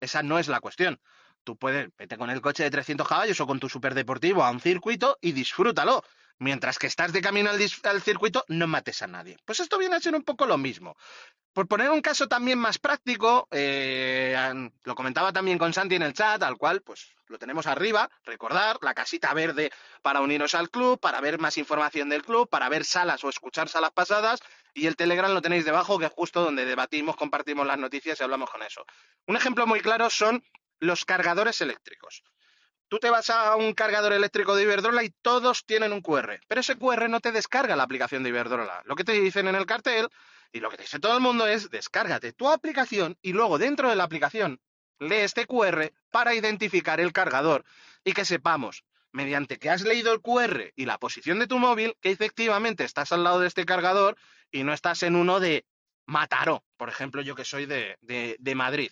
esa 0.01 0.23
no 0.23 0.39
es 0.39 0.49
la 0.49 0.61
cuestión. 0.61 1.01
Tú 1.45 1.57
puedes, 1.57 1.89
vete 1.97 2.17
con 2.17 2.31
el 2.31 2.41
coche 2.41 2.63
de 2.63 2.71
300 2.71 3.07
caballos 3.07 3.41
o 3.41 3.47
con 3.47 3.61
tu 3.61 3.69
superdeportivo 3.69 4.45
a 4.45 4.51
un 4.51 4.61
circuito 4.61 5.19
y 5.21 5.33
disfrútalo. 5.33 6.03
Mientras 6.41 6.79
que 6.79 6.87
estás 6.87 7.13
de 7.13 7.21
camino 7.21 7.51
al, 7.51 7.59
al, 7.85 8.03
circuito, 8.03 8.45
no 8.47 8.69
mates 8.69 9.03
a 9.03 9.09
nadie. 9.09 9.37
Pues 9.45 9.59
esto 9.59 9.77
viene 9.77 9.97
a 9.97 10.01
ser 10.01 10.15
un 10.15 10.23
poco 10.23 10.47
lo 10.47 10.57
mismo. 10.57 10.97
Por 11.59 11.67
poner 11.67 11.91
un 11.91 12.01
caso 12.01 12.29
también 12.29 12.57
más 12.57 12.79
práctico, 12.79 13.49
eh, 13.51 14.33
lo 14.85 14.95
comentaba 14.95 15.33
también 15.33 15.59
con 15.59 15.73
Santi 15.73 15.97
en 15.97 16.03
el 16.03 16.13
chat, 16.13 16.41
al 16.45 16.57
cual 16.57 16.83
pues 16.83 17.17
lo 17.27 17.37
tenemos 17.37 17.67
arriba, 17.67 18.09
recordar, 18.23 18.79
la 18.81 18.95
casita 18.95 19.35
verde 19.35 19.73
para 20.01 20.21
uniros 20.21 20.55
al 20.55 20.71
club, 20.71 21.01
para 21.01 21.21
ver 21.21 21.41
más 21.41 21.59
información 21.59 22.11
del 22.11 22.23
club, 22.23 22.49
para 22.49 22.69
ver 22.69 22.85
salas 22.85 23.25
o 23.25 23.29
escuchar 23.29 23.69
salas 23.69 23.91
pasadas, 23.91 24.39
y 24.73 24.87
el 24.87 24.95
Telegram 24.95 25.35
lo 25.35 25.43
tenéis 25.43 25.65
debajo, 25.65 25.99
que 25.99 26.05
es 26.05 26.13
justo 26.13 26.45
donde 26.45 26.65
debatimos, 26.65 27.17
compartimos 27.17 27.67
las 27.67 27.79
noticias 27.79 28.21
y 28.21 28.23
hablamos 28.23 28.49
con 28.51 28.63
eso. 28.63 28.87
Un 29.27 29.35
ejemplo 29.35 29.67
muy 29.67 29.81
claro 29.81 30.11
son 30.11 30.45
los 30.79 31.05
cargadores 31.05 31.61
eléctricos. 31.61 32.23
Tú 32.87 33.01
te 33.01 33.11
vas 33.11 33.31
a 33.31 33.57
un 33.57 33.75
cargador 33.75 34.13
eléctrico 34.13 34.55
de 34.55 34.63
Iberdrola 34.63 35.03
y 35.03 35.11
todos 35.11 35.67
tienen 35.67 35.93
un 35.93 36.03
QR, 36.03 36.39
pero 36.47 36.61
ese 36.61 36.77
QR 36.77 37.11
no 37.11 37.19
te 37.19 37.33
descarga 37.33 37.75
la 37.75 37.83
aplicación 37.83 38.23
de 38.23 38.29
Iberdrola. 38.29 38.83
Lo 38.85 38.95
que 38.95 39.03
te 39.03 39.11
dicen 39.11 39.49
en 39.49 39.57
el 39.57 39.67
cartel 39.67 40.09
y 40.53 40.61
lo 40.61 40.71
que 40.71 40.77
te 40.77 40.83
dice 40.85 40.99
todo 40.99 41.15
el 41.17 41.23
mundo 41.23 41.47
es 41.47 41.71
descárgate 41.71 42.33
tu 42.33 42.49
aplicación 42.49 43.19
y 43.23 43.33
luego 43.33 43.59
dentro 43.59 43.91
de 43.91 43.97
la 43.97 44.05
aplicación 44.05 44.61
lee 44.99 45.17
este 45.17 45.47
QR 45.47 45.93
para 46.11 46.35
identificar 46.35 47.01
el 47.01 47.13
cargador 47.13 47.65
y 48.05 48.13
que 48.13 48.25
sepamos, 48.25 48.85
mediante 49.13 49.59
que 49.59 49.71
has 49.71 49.83
leído 49.83 50.13
el 50.13 50.21
QR 50.21 50.73
y 50.75 50.87
la 50.87 50.99
posición 50.99 51.39
de 51.39 51.47
tu 51.47 51.59
móvil, 51.59 51.97
que 52.01 52.11
efectivamente 52.11 52.85
estás 52.85 53.13
al 53.13 53.25
lado 53.25 53.41
de 53.41 53.49
este 53.49 53.65
cargador 53.65 54.17
y 54.51 54.65
no 54.65 54.73
estás 54.73 55.03
en 55.03 55.15
uno 55.15 55.41
de 55.41 55.67
Mataró, 56.07 56.65
por 56.79 56.89
ejemplo, 56.89 57.21
yo 57.21 57.35
que 57.35 57.45
soy 57.45 57.67
de, 57.67 57.99
de, 58.01 58.37
de 58.39 58.55
Madrid 58.55 58.91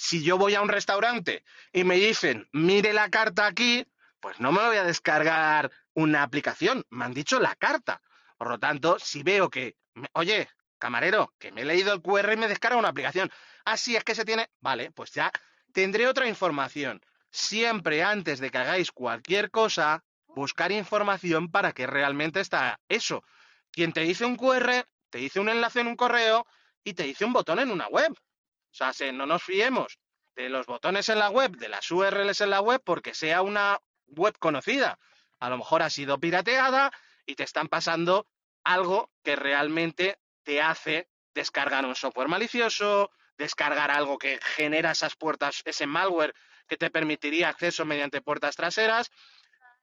si 0.00 0.22
yo 0.22 0.38
voy 0.38 0.54
a 0.54 0.62
un 0.62 0.70
restaurante 0.70 1.44
y 1.74 1.84
me 1.84 1.96
dicen, 1.96 2.48
mire 2.52 2.94
la 2.94 3.10
carta 3.10 3.46
aquí, 3.46 3.86
pues 4.18 4.40
no 4.40 4.50
me 4.50 4.64
voy 4.66 4.78
a 4.78 4.84
descargar 4.84 5.70
una 5.92 6.22
aplicación, 6.22 6.86
me 6.88 7.04
han 7.04 7.12
dicho 7.12 7.38
la 7.38 7.54
carta. 7.54 8.00
Por 8.38 8.48
lo 8.48 8.58
tanto, 8.58 8.98
si 8.98 9.22
veo 9.22 9.50
que, 9.50 9.76
oye, 10.14 10.48
camarero, 10.80 11.32
que 11.38 11.52
me 11.52 11.60
he 11.60 11.64
leído 11.64 11.92
el 11.92 12.02
QR 12.02 12.32
y 12.32 12.36
me 12.36 12.48
descarga 12.48 12.76
una 12.76 12.88
aplicación. 12.88 13.30
Así 13.64 13.94
es 13.94 14.02
que 14.02 14.16
se 14.16 14.24
tiene, 14.24 14.50
vale, 14.60 14.90
pues 14.90 15.12
ya 15.12 15.30
tendré 15.72 16.08
otra 16.08 16.26
información. 16.26 17.00
Siempre 17.30 18.02
antes 18.02 18.40
de 18.40 18.50
que 18.50 18.58
hagáis 18.58 18.90
cualquier 18.90 19.52
cosa, 19.52 20.02
buscar 20.26 20.72
información 20.72 21.50
para 21.50 21.72
que 21.72 21.86
realmente 21.86 22.40
está 22.40 22.80
eso. 22.88 23.22
Quien 23.70 23.92
te 23.92 24.00
dice 24.00 24.24
un 24.24 24.36
QR, 24.36 24.84
te 25.10 25.18
dice 25.18 25.38
un 25.38 25.48
enlace 25.48 25.80
en 25.80 25.86
un 25.86 25.96
correo 25.96 26.46
y 26.82 26.94
te 26.94 27.04
dice 27.04 27.24
un 27.24 27.32
botón 27.32 27.60
en 27.60 27.70
una 27.70 27.86
web. 27.86 28.12
O 28.12 28.74
sea, 28.74 28.92
se, 28.92 29.12
no 29.12 29.26
nos 29.26 29.42
fiemos 29.42 29.98
de 30.34 30.48
los 30.48 30.66
botones 30.66 31.08
en 31.08 31.18
la 31.18 31.28
web, 31.28 31.56
de 31.56 31.68
las 31.68 31.90
URLs 31.90 32.40
en 32.40 32.50
la 32.50 32.60
web, 32.60 32.80
porque 32.84 33.14
sea 33.14 33.42
una 33.42 33.78
web 34.06 34.36
conocida. 34.38 34.98
A 35.38 35.50
lo 35.50 35.58
mejor 35.58 35.82
ha 35.82 35.90
sido 35.90 36.18
pirateada 36.18 36.90
y 37.26 37.34
te 37.34 37.44
están 37.44 37.68
pasando 37.68 38.26
algo 38.64 39.10
que 39.22 39.36
realmente 39.36 40.18
te 40.42 40.60
hace 40.60 41.08
descargar 41.34 41.84
un 41.84 41.94
software 41.94 42.28
malicioso, 42.28 43.10
descargar 43.38 43.90
algo 43.90 44.18
que 44.18 44.38
genera 44.42 44.92
esas 44.92 45.16
puertas, 45.16 45.62
ese 45.64 45.86
malware 45.86 46.34
que 46.68 46.76
te 46.76 46.90
permitiría 46.90 47.48
acceso 47.48 47.84
mediante 47.84 48.20
puertas 48.20 48.56
traseras. 48.56 49.10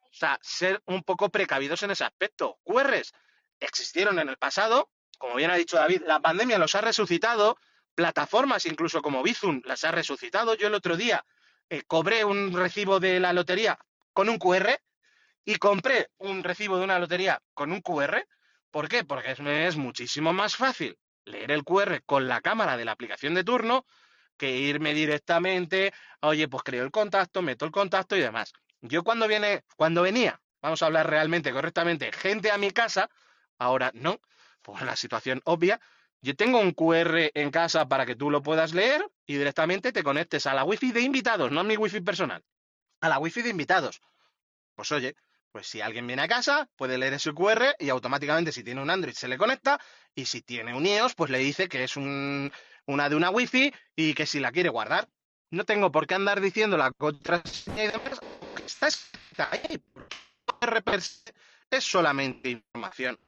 O 0.03 0.13
sea, 0.13 0.39
ser 0.41 0.81
un 0.85 1.03
poco 1.03 1.29
precavidos 1.29 1.83
en 1.83 1.91
ese 1.91 2.03
aspecto. 2.03 2.59
QRs 2.63 3.13
existieron 3.59 4.19
en 4.19 4.29
el 4.29 4.37
pasado, 4.37 4.89
como 5.17 5.35
bien 5.35 5.51
ha 5.51 5.55
dicho 5.55 5.77
David, 5.77 6.03
la 6.05 6.19
pandemia 6.19 6.57
los 6.57 6.75
ha 6.75 6.81
resucitado, 6.81 7.57
plataformas 7.95 8.65
incluso 8.65 9.01
como 9.01 9.23
Bizum 9.23 9.61
las 9.65 9.83
ha 9.83 9.91
resucitado. 9.91 10.53
Yo 10.53 10.67
el 10.67 10.75
otro 10.75 10.95
día 10.95 11.25
eh, 11.69 11.83
cobré 11.87 12.23
un 12.23 12.53
recibo 12.53 12.99
de 12.99 13.19
la 13.19 13.33
lotería 13.33 13.77
con 14.13 14.29
un 14.29 14.37
QR 14.37 14.79
y 15.43 15.55
compré 15.55 16.09
un 16.17 16.43
recibo 16.43 16.77
de 16.77 16.83
una 16.83 16.99
lotería 16.99 17.41
con 17.53 17.71
un 17.71 17.81
QR. 17.81 18.25
¿Por 18.71 18.89
qué? 18.89 19.03
Porque 19.03 19.31
es, 19.31 19.77
muchísimo 19.77 20.33
más 20.33 20.55
fácil 20.55 20.97
leer 21.25 21.51
el 21.51 21.63
QR 21.63 22.01
con 22.05 22.27
la 22.27 22.41
cámara 22.41 22.77
de 22.77 22.85
la 22.85 22.91
aplicación 22.91 23.33
de 23.33 23.43
turno 23.43 23.85
que 24.37 24.55
irme 24.55 24.93
directamente, 24.93 25.93
oye, 26.21 26.47
pues 26.47 26.63
creo 26.63 26.83
el 26.83 26.91
contacto, 26.91 27.41
meto 27.41 27.65
el 27.65 27.71
contacto 27.71 28.15
y 28.15 28.19
demás. 28.19 28.53
Yo 28.81 29.03
cuando 29.03 29.27
viene, 29.27 29.63
cuando 29.75 30.03
venía, 30.03 30.39
vamos 30.61 30.81
a 30.81 30.85
hablar 30.85 31.09
realmente, 31.09 31.51
correctamente, 31.51 32.11
gente 32.11 32.51
a 32.51 32.57
mi 32.57 32.71
casa, 32.71 33.09
ahora 33.57 33.91
no, 33.93 34.19
por 34.61 34.81
la 34.83 34.95
situación 34.95 35.41
obvia, 35.45 35.79
yo 36.21 36.35
tengo 36.35 36.59
un 36.59 36.71
QR 36.71 37.31
en 37.33 37.51
casa 37.51 37.87
para 37.87 38.05
que 38.05 38.15
tú 38.15 38.29
lo 38.29 38.41
puedas 38.41 38.73
leer 38.73 39.07
y 39.25 39.37
directamente 39.37 39.91
te 39.91 40.03
conectes 40.03 40.45
a 40.45 40.53
la 40.53 40.63
wifi 40.63 40.91
de 40.91 41.01
invitados, 41.01 41.51
no 41.51 41.61
a 41.61 41.63
mi 41.63 41.77
wifi 41.77 42.01
personal, 42.01 42.43
a 43.01 43.09
la 43.09 43.19
wifi 43.19 43.41
de 43.41 43.49
invitados. 43.49 44.01
Pues 44.75 44.91
oye, 44.91 45.15
pues 45.57 45.69
si 45.69 45.81
alguien 45.81 46.05
viene 46.05 46.21
a 46.21 46.27
casa, 46.27 46.69
puede 46.75 46.99
leer 46.99 47.13
ese 47.13 47.33
QR 47.33 47.75
y 47.79 47.89
automáticamente 47.89 48.51
si 48.51 48.63
tiene 48.63 48.79
un 48.79 48.91
Android 48.91 49.15
se 49.15 49.27
le 49.27 49.39
conecta 49.39 49.79
y 50.13 50.25
si 50.25 50.43
tiene 50.43 50.75
un 50.75 50.85
iOS, 50.85 51.15
pues 51.15 51.31
le 51.31 51.39
dice 51.39 51.67
que 51.67 51.83
es 51.83 51.97
un, 51.97 52.53
una 52.85 53.09
de 53.09 53.15
una 53.15 53.31
wifi 53.31 53.73
y 53.95 54.13
que 54.13 54.27
si 54.27 54.39
la 54.39 54.51
quiere 54.51 54.69
guardar. 54.69 55.09
No 55.49 55.65
tengo 55.65 55.91
por 55.91 56.05
qué 56.05 56.13
andar 56.13 56.41
diciendo 56.41 56.77
la 56.77 56.91
contraseña 56.91 57.85
y 57.85 57.87
demás, 57.87 58.19
está 58.63 58.85
escrita 58.89 59.49
ahí. 59.51 59.81
Es 61.71 61.83
solamente 61.83 62.51
información. 62.51 63.19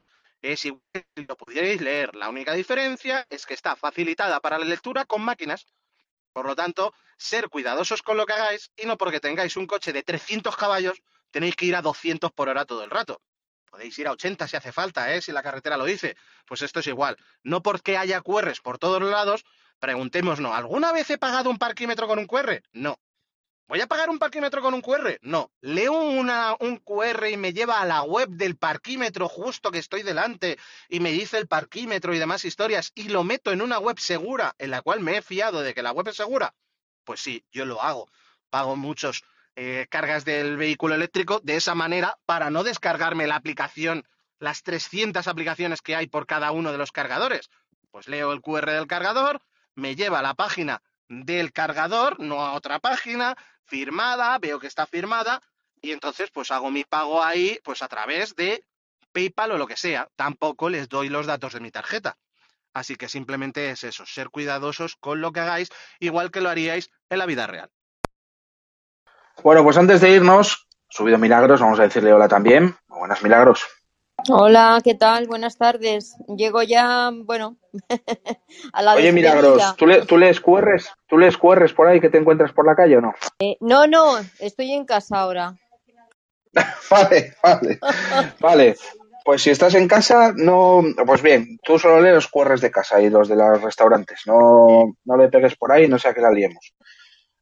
Es 0.44 0.63
igual 0.65 0.84
que 0.94 1.26
lo 1.28 1.36
pudierais 1.36 1.82
leer. 1.82 2.13
La 2.13 2.30
única 2.30 2.54
diferencia 2.54 3.26
es 3.32 3.48
que 3.48 3.56
está 3.56 3.76
facilitada 3.76 4.39
para 4.39 4.60
la 4.60 4.65
lectura 4.65 5.04
con 5.06 5.24
máquinas. 5.24 5.65
Por 6.32 6.46
lo 6.46 6.56
tanto, 6.56 6.94
ser 7.18 7.50
cuidadosos 7.50 8.04
con 8.04 8.18
lo 8.18 8.28
que 8.28 8.34
hagáis 8.34 8.70
y 8.78 8.86
no 8.86 9.00
porque 9.00 9.20
tengáis 9.20 9.58
un 9.58 9.65
coche 9.65 9.94
de 9.94 10.04
300 10.04 10.56
caballos 10.56 11.02
tenéis 11.32 11.56
que 11.56 11.65
ir 11.65 11.76
a 11.76 11.82
200 11.82 12.32
por 12.32 12.50
hora 12.50 12.65
todo 12.65 12.84
el 12.84 12.89
rato. 12.89 13.22
Podéis 13.70 13.98
ir 14.00 14.08
a 14.08 14.12
80 14.12 14.48
si 14.48 14.56
hace 14.56 14.72
falta, 14.72 15.13
¿eh? 15.13 15.22
si 15.22 15.32
la 15.32 15.44
carretera 15.44 15.78
lo 15.78 15.86
dice. 15.86 16.15
Pues 16.46 16.62
esto 16.62 16.80
es 16.80 16.88
igual. 16.88 17.18
No 17.44 17.62
porque 17.62 17.98
haya 17.98 18.22
QRs 18.22 18.62
por 18.62 18.80
todos 18.80 19.02
lados, 19.02 19.46
preguntémonos, 19.80 20.52
¿alguna 20.52 20.92
vez 20.92 21.10
he 21.10 21.18
pagado 21.18 21.50
un 21.50 21.58
parquímetro 21.58 22.08
con 22.08 22.20
un 22.20 22.26
QR? 22.26 22.63
No. 22.74 23.00
¿Voy 23.70 23.82
a 23.82 23.88
pagar 23.88 24.10
un 24.10 24.18
parquímetro 24.18 24.63
con 24.63 24.74
un 24.74 24.82
QR? 24.82 25.20
No. 25.22 25.52
Leo 25.62 25.94
un 25.94 26.78
QR 26.78 27.28
y 27.30 27.38
me 27.38 27.54
lleva 27.54 27.80
a 27.80 27.86
la 27.86 28.02
web 28.02 28.30
del 28.30 28.58
parquímetro 28.58 29.30
justo 29.30 29.70
que 29.70 29.78
estoy 29.78 30.02
delante 30.02 30.58
y 30.89 31.00
me 31.00 31.12
dice 31.12 31.38
el 31.38 31.48
parquímetro 31.48 32.15
y 32.15 32.18
demás 32.18 32.46
historias 32.46 32.92
y 32.96 33.10
lo 33.10 33.24
meto 33.24 33.52
en 33.52 33.62
una 33.62 33.78
web 33.78 34.00
segura 34.00 34.56
en 34.58 34.72
la 34.72 34.82
cual 34.82 35.02
me 35.02 35.18
he 35.18 35.22
fiado 35.22 35.62
de 35.62 35.76
que 35.76 35.84
la 35.84 35.92
web 35.92 36.08
es 36.08 36.15
segura. 36.15 36.56
Pues 37.04 37.20
sí, 37.20 37.46
yo 37.52 37.65
lo 37.65 37.80
hago. 37.80 38.10
Pago 38.50 38.76
muchos 38.76 39.24
eh, 39.62 39.88
cargas 39.89 40.24
del 40.24 40.56
vehículo 40.56 40.95
eléctrico 40.95 41.41
de 41.43 41.58
esa 41.58 41.76
manera 41.76 42.17
para 42.26 42.50
no 42.50 42.63
descargarme 42.63 43.28
la 43.28 43.36
aplicación, 43.36 44.08
las 44.39 44.63
300 44.63 45.28
aplicaciones 45.28 45.82
que 45.82 45.98
hay 45.98 46.08
por 46.08 46.28
cada 46.28 46.54
uno 46.54 46.72
de 46.72 46.78
los 46.78 46.93
cargadores. 46.93 47.50
Pues 47.91 48.08
leo 48.08 48.32
el 48.32 48.39
QR 48.39 48.72
del 48.72 48.88
cargador, 48.88 49.41
me 49.76 49.98
lleva 49.98 50.19
a 50.19 50.22
la 50.22 50.34
página 50.34 50.82
del 51.10 51.52
cargador, 51.52 52.22
no 52.22 52.39
a 52.39 52.54
otra 52.54 52.80
página, 52.80 53.36
firmada, 53.65 54.38
veo 54.39 54.62
que 54.62 54.67
está 54.67 54.88
firmada 54.88 55.41
y 55.82 55.91
entonces 55.91 56.32
pues 56.32 56.52
hago 56.52 56.72
mi 56.72 56.86
pago 56.86 57.22
ahí 57.22 57.60
pues 57.62 57.82
a 57.82 57.89
través 57.89 58.38
de 58.38 58.63
PayPal 59.12 59.52
o 59.52 59.58
lo 59.58 59.67
que 59.67 59.76
sea. 59.76 60.08
Tampoco 60.15 60.69
les 60.69 60.88
doy 60.88 61.10
los 61.10 61.26
datos 61.26 61.52
de 61.52 61.60
mi 61.60 61.69
tarjeta. 61.69 62.17
Así 62.74 62.95
que 62.95 63.10
simplemente 63.10 63.72
es 63.72 63.84
eso, 63.84 64.06
ser 64.06 64.30
cuidadosos 64.30 64.95
con 64.95 65.19
lo 65.19 65.34
que 65.34 65.41
hagáis, 65.41 65.69
igual 66.00 66.32
que 66.32 66.39
lo 66.39 66.48
haríais 66.48 66.89
en 67.10 67.17
la 67.17 67.26
vida 67.26 67.45
real. 67.45 67.69
Bueno, 69.43 69.63
pues 69.63 69.78
antes 69.78 70.02
de 70.02 70.12
irnos, 70.12 70.67
subido 70.89 71.17
Milagros, 71.17 71.62
vamos 71.62 71.80
a 71.80 71.84
decirle 71.84 72.13
hola 72.13 72.28
también. 72.28 72.75
Buenas 72.88 73.23
Milagros. 73.23 73.65
Hola, 74.28 74.82
¿qué 74.84 74.95
tal? 74.95 75.28
Buenas 75.28 75.58
tardes. 75.58 76.15
Llego 76.28 76.62
ya, 76.62 77.10
bueno, 77.13 77.58
a 78.73 78.82
la 78.82 78.95
Oye, 78.95 79.13
Milagros, 79.13 79.75
¿tú, 79.78 79.88
le, 79.88 80.06
¿tú, 80.06 80.17
lees 80.17 80.41
QRs? 80.41 80.91
¿Tú 81.08 81.17
lees 81.17 81.38
QRs 81.38 81.73
por 81.73 81.88
ahí 81.88 82.02
que 82.02 82.10
te 82.10 82.17
encuentras 82.17 82.52
por 82.52 82.65
la 82.65 82.75
calle 82.75 82.97
o 82.97 83.02
no? 83.02 83.13
Eh, 83.39 83.56
no, 83.62 83.88
no, 83.88 84.17
estoy 84.39 84.73
en 84.73 84.86
casa 84.86 85.19
ahora. 85.19 85.56
vale, 86.91 87.36
vale, 87.41 87.80
vale. 88.39 88.75
Pues 89.23 89.43
si 89.43 89.52
estás 89.52 89.75
en 89.75 89.88
casa, 89.88 90.34
no, 90.36 90.84
pues 91.06 91.21
bien, 91.21 91.60
tú 91.63 91.78
solo 91.80 92.02
lees 92.02 92.15
los 92.15 92.28
QRs 92.28 92.62
de 92.62 92.71
casa 92.71 92.99
y 92.99 93.10
los 93.10 93.30
de 93.30 93.36
los 93.36 93.62
restaurantes. 93.62 94.23
No, 94.25 94.95
no 95.06 95.17
le 95.17 95.30
pegues 95.30 95.56
por 95.56 95.71
ahí, 95.71 95.88
no 95.88 95.97
sea 95.97 96.13
que 96.13 96.21
la 96.21 96.32
liemos. 96.32 96.73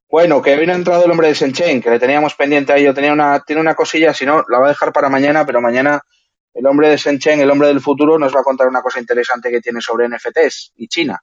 Bueno, 0.10 0.42
que 0.42 0.52
ha 0.52 0.62
entrado 0.62 1.04
el 1.04 1.12
hombre 1.12 1.28
de 1.28 1.36
Senchen, 1.36 1.82
que 1.82 1.90
le 1.90 2.00
teníamos 2.00 2.34
pendiente 2.36 2.72
ahí. 2.72 2.84
Yo 2.84 2.94
tenía 2.94 3.12
una, 3.12 3.42
tiene 3.42 3.62
una 3.62 3.76
cosilla, 3.76 4.14
si 4.14 4.26
no, 4.26 4.44
la 4.48 4.60
va 4.60 4.68
a 4.68 4.70
dejar 4.70 4.94
para 4.94 5.10
mañana, 5.10 5.46
pero 5.46 5.60
mañana 5.60 6.02
el 6.54 6.66
hombre 6.66 6.90
de 6.90 6.98
Senchen, 6.98 7.42
el 7.42 7.52
hombre 7.52 7.68
del 7.68 7.82
futuro, 7.82 8.18
nos 8.18 8.34
va 8.34 8.40
a 8.40 8.44
contar 8.44 8.68
una 8.68 8.82
cosa 8.82 9.02
interesante 9.02 9.52
que 9.52 9.60
tiene 9.60 9.82
sobre 9.82 10.08
NFTs 10.08 10.74
y 10.78 10.88
China. 10.88 11.20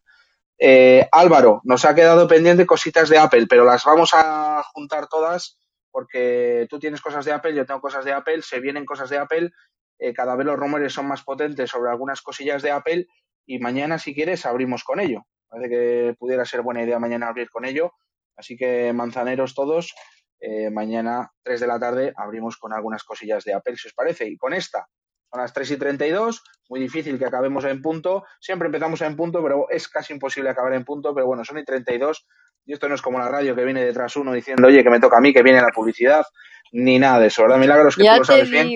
Eh, 0.59 1.09
Álvaro, 1.11 1.62
nos 1.64 1.85
ha 1.87 1.94
quedado 1.94 2.29
pendiente 2.29 2.66
cositas 2.66 3.09
de 3.09 3.18
Apple, 3.18 3.47
pero 3.49 3.64
las 3.64 3.85
vamos 3.85 4.11
a 4.12 4.62
juntar 4.75 5.09
todas 5.09 5.59
porque 5.90 6.66
tú 6.68 6.79
tienes 6.79 7.01
cosas 7.01 7.25
de 7.25 7.33
Apple, 7.33 7.55
yo 7.55 7.64
tengo 7.64 7.81
cosas 7.81 8.05
de 8.05 8.12
Apple, 8.12 8.42
se 8.42 8.61
vienen 8.61 8.85
cosas 8.85 9.09
de 9.09 9.18
Apple, 9.18 9.51
eh, 9.99 10.12
cada 10.12 10.37
vez 10.37 10.47
los 10.47 10.57
rumores 10.59 10.92
son 10.92 11.07
más 11.07 11.23
potentes 11.23 11.70
sobre 11.70 11.90
algunas 11.90 12.20
cosillas 12.20 12.62
de 12.62 12.70
Apple 12.70 13.07
y 13.47 13.61
mañana, 13.61 13.99
si 13.99 14.14
quieres, 14.14 14.44
abrimos 14.44 14.85
con 14.85 15.01
ello. 15.01 15.23
Parece 15.49 15.70
que 15.70 16.16
pudiera 16.18 16.44
ser 16.44 16.62
buena 16.62 16.83
idea 16.83 16.99
mañana 16.99 17.29
abrir 17.29 17.49
con 17.49 17.64
ello 17.64 17.94
Así 18.37 18.57
que 18.57 18.92
manzaneros 18.92 19.55
todos, 19.55 19.94
eh, 20.40 20.70
mañana 20.70 21.31
3 21.42 21.61
de 21.61 21.66
la 21.66 21.79
tarde 21.79 22.12
abrimos 22.16 22.57
con 22.57 22.73
algunas 22.73 23.03
cosillas 23.05 23.44
de 23.44 23.55
Apple, 23.55 23.77
si 23.77 23.88
os 23.88 23.94
parece. 23.94 24.27
Y 24.27 24.37
con 24.37 24.53
esta, 24.53 24.87
son 25.31 25.40
las 25.40 25.53
3 25.53 25.70
y 25.73 25.77
32, 25.77 26.42
muy 26.68 26.81
difícil 26.81 27.18
que 27.18 27.25
acabemos 27.25 27.64
en 27.64 27.81
punto. 27.81 28.25
Siempre 28.40 28.66
empezamos 28.66 29.01
en 29.03 29.16
punto, 29.16 29.42
pero 29.42 29.66
es 29.70 29.88
casi 29.88 30.12
imposible 30.12 30.51
acabar 30.51 30.75
en 30.75 30.85
punto. 30.85 31.14
Pero 31.14 31.27
bueno, 31.27 31.44
son 31.44 31.59
y 31.59 31.64
32. 31.64 32.27
Y 32.66 32.73
esto 32.73 32.88
no 32.88 32.94
es 32.94 33.03
como 33.03 33.18
la 33.18 33.29
radio 33.29 33.55
que 33.55 33.64
viene 33.64 33.85
detrás 33.85 34.16
uno 34.16 34.33
diciendo, 34.33 34.68
oye, 34.68 34.83
que 34.83 34.90
me 34.90 35.01
toca 35.01 35.18
a 35.18 35.20
mí, 35.20 35.33
que 35.33 35.42
viene 35.42 35.61
la 35.61 35.68
publicidad, 35.75 36.25
ni 36.73 36.99
nada 36.99 37.20
de 37.20 37.27
eso, 37.27 37.42
¿verdad? 37.42 37.59
Milagros 37.59 37.97
que 37.97 38.05
ya 38.05 38.16
tú 38.16 38.25
sabes 38.25 38.51
bien. 38.51 38.68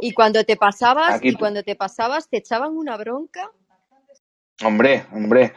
y 0.00 0.12
cuando 0.12 0.44
te 0.44 0.56
pasabas, 0.56 1.20
y 1.22 1.34
cuando 1.34 1.62
te 1.62 1.74
pasabas, 1.74 2.28
te 2.28 2.38
echaban 2.38 2.76
una 2.76 2.96
bronca. 2.96 3.50
Hombre, 4.64 5.06
hombre. 5.12 5.52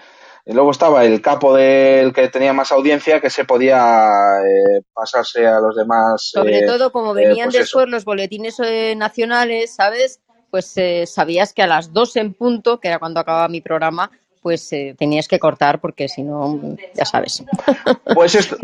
Y 0.47 0.53
luego 0.53 0.69
estaba 0.69 1.03
el 1.03 1.21
capo 1.21 1.55
del 1.55 2.13
que 2.13 2.27
tenía 2.27 2.53
más 2.53 2.71
audiencia 2.71 3.19
que 3.19 3.31
se 3.31 3.45
podía 3.45 4.11
eh, 4.45 4.83
pasarse 4.93 5.47
a 5.47 5.59
los 5.59 5.75
demás. 5.75 6.29
Sobre 6.31 6.59
eh, 6.59 6.65
todo, 6.67 6.91
como 6.91 7.17
eh, 7.17 7.25
venían 7.25 7.49
pues 7.49 7.63
después 7.63 7.89
los 7.89 8.05
boletines 8.05 8.57
nacionales, 8.95 9.73
¿sabes? 9.73 10.21
Pues 10.51 10.75
sabías 11.05 11.51
que 11.51 11.63
a 11.63 11.67
las 11.67 11.91
dos 11.91 12.15
en 12.15 12.33
punto, 12.33 12.79
que 12.79 12.89
era 12.89 12.99
cuando 12.99 13.19
acababa 13.19 13.47
mi 13.47 13.59
programa, 13.59 14.11
pues 14.41 14.69
tenías 14.97 15.27
que 15.27 15.39
cortar 15.39 15.81
porque 15.81 16.07
si 16.07 16.21
no, 16.21 16.77
ya 16.93 17.05
sabes. 17.05 17.43
Pues 18.13 18.35
esto. 18.35 18.55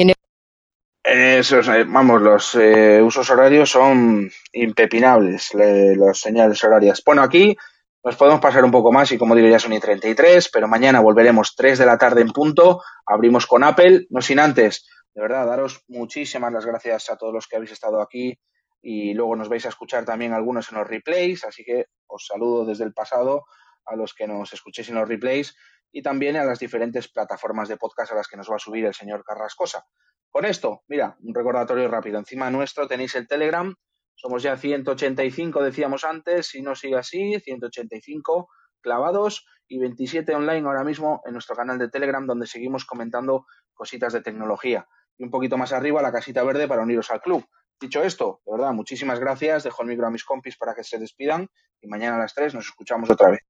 vamos, 1.88 2.22
los 2.22 2.56
usos 3.04 3.30
horarios 3.30 3.72
son 3.72 4.32
impepinables, 4.54 5.50
las 5.56 6.20
señales 6.20 6.63
horarias. 6.63 7.02
Bueno, 7.04 7.24
aquí 7.24 7.58
nos 8.04 8.16
podemos 8.16 8.40
pasar 8.40 8.64
un 8.64 8.72
poco 8.72 8.92
más 8.92 9.12
y 9.12 9.18
como 9.18 9.36
digo 9.36 9.48
ya 9.48 9.60
son 9.60 9.74
y 9.74 9.80
33, 9.80 10.50
pero 10.52 10.68
mañana 10.68 11.00
volveremos 11.00 11.56
3 11.56 11.80
de 11.80 11.86
la 11.86 11.98
tarde 11.98 12.22
en 12.22 12.30
punto, 12.30 12.82
abrimos 13.06 13.46
con 13.46 13.64
Apple, 13.64 14.08
no 14.10 14.22
sin 14.22 14.40
antes, 14.40 14.88
de 15.14 15.22
verdad, 15.22 15.46
daros 15.46 15.84
muchísimas 15.88 16.54
las 16.54 16.66
gracias 16.66 17.10
a 17.10 17.18
todos 17.18 17.34
los 17.34 17.48
que 17.48 17.58
habéis 17.58 17.72
estado 17.72 18.02
aquí 18.02 18.40
y 18.82 19.14
luego 19.14 19.36
nos 19.36 19.50
vais 19.50 19.66
a 19.66 19.70
escuchar 19.70 20.06
también 20.06 20.34
algunos 20.34 20.72
en 20.72 20.80
los 20.80 20.88
replays, 20.88 21.44
así 21.44 21.64
que 21.64 21.86
os 22.08 22.26
saludo 22.26 22.66
desde 22.66 22.86
el 22.86 22.93
pasado 22.93 23.45
a 23.86 23.95
los 23.95 24.14
que 24.14 24.28
nos 24.28 24.54
escuchéis 24.54 24.89
en 24.89 24.95
los 24.95 25.08
replays 25.08 25.56
y 25.91 26.02
también 26.02 26.38
a 26.38 26.45
las 26.45 26.60
diferentes 26.60 27.12
plataformas 27.12 27.68
de 27.68 27.78
podcast 27.78 28.14
a 28.14 28.16
las 28.16 28.28
que 28.28 28.38
nos 28.38 28.49
va 28.49 28.56
a 28.56 28.60
subir 28.60 28.86
el 28.86 28.93
señor 28.93 29.24
Carrascosa. 29.24 29.86
Con 30.30 30.45
esto, 30.45 30.84
mira, 30.88 31.18
un 31.22 31.36
recordatorio 31.36 31.89
rápido. 31.89 32.18
Encima 32.18 32.49
nuestro 32.49 32.88
tenéis 32.88 33.16
el 33.16 33.28
Telegram, 33.28 33.76
somos 34.22 34.43
ya 34.43 34.55
185, 34.55 35.63
decíamos 35.63 36.03
antes, 36.03 36.45
si 36.45 36.61
no 36.61 36.76
sigue 36.76 36.95
así, 36.95 37.39
185 37.39 38.49
clavados 38.80 39.47
y 39.67 39.80
27 39.80 40.36
online 40.36 40.67
ahora 40.67 40.84
mismo 40.84 41.24
en 41.26 41.34
nuestro 41.34 41.55
canal 41.55 41.80
de 41.80 41.89
Telegram 41.89 42.28
donde 42.28 42.45
seguimos 42.45 42.86
comentando 42.86 43.47
cositas 43.74 44.13
de 44.13 44.22
tecnología. 44.22 44.88
Y 45.17 45.24
un 45.24 45.32
poquito 45.32 45.57
más 45.57 45.74
arriba 45.74 46.03
la 46.03 46.11
casita 46.11 46.43
verde 46.43 46.67
para 46.67 46.84
uniros 46.84 47.09
al 47.09 47.19
club. 47.19 47.43
Dicho 47.80 48.03
esto, 48.03 48.41
de 48.45 48.51
verdad, 48.51 48.74
muchísimas 48.74 49.19
gracias. 49.19 49.63
Dejo 49.63 49.82
el 49.82 49.88
micro 49.88 50.05
a 50.05 50.11
mis 50.11 50.24
compis 50.24 50.55
para 50.55 50.76
que 50.76 50.84
se 50.84 50.99
despidan 50.99 51.49
y 51.82 51.88
mañana 51.88 52.17
a 52.17 52.19
las 52.19 52.36
3 52.36 52.53
nos 52.53 52.67
escuchamos 52.67 53.09
otra 53.09 53.32
vez. 53.32 53.41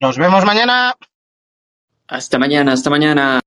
Nos 0.00 0.18
vemos 0.18 0.44
mañana. 0.44 0.92
Hasta 2.08 2.36
mañana, 2.40 2.72
hasta 2.72 2.90
mañana. 2.90 3.40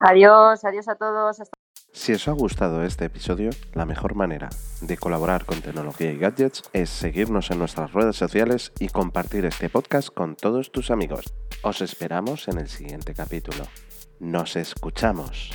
Adiós, 0.00 0.62
adiós 0.66 0.86
a 0.88 0.96
todos. 0.96 1.40
Hasta 1.40 1.59
Si 1.92 2.12
os 2.12 2.28
ha 2.28 2.32
gustado 2.32 2.84
este 2.84 3.06
episodio, 3.06 3.50
la 3.74 3.84
mejor 3.84 4.14
manera 4.14 4.48
de 4.80 4.96
colaborar 4.96 5.44
con 5.44 5.60
tecnología 5.60 6.12
y 6.12 6.18
gadgets 6.18 6.62
es 6.72 6.88
seguirnos 6.88 7.50
en 7.50 7.58
nuestras 7.58 7.92
redes 7.92 8.16
sociales 8.16 8.72
y 8.78 8.88
compartir 8.88 9.44
este 9.44 9.68
podcast 9.68 10.08
con 10.08 10.36
todos 10.36 10.70
tus 10.70 10.90
amigos. 10.90 11.34
Os 11.62 11.82
esperamos 11.82 12.48
en 12.48 12.58
el 12.58 12.68
siguiente 12.68 13.12
capítulo. 13.12 13.64
Nos 14.20 14.56
escuchamos. 14.56 15.50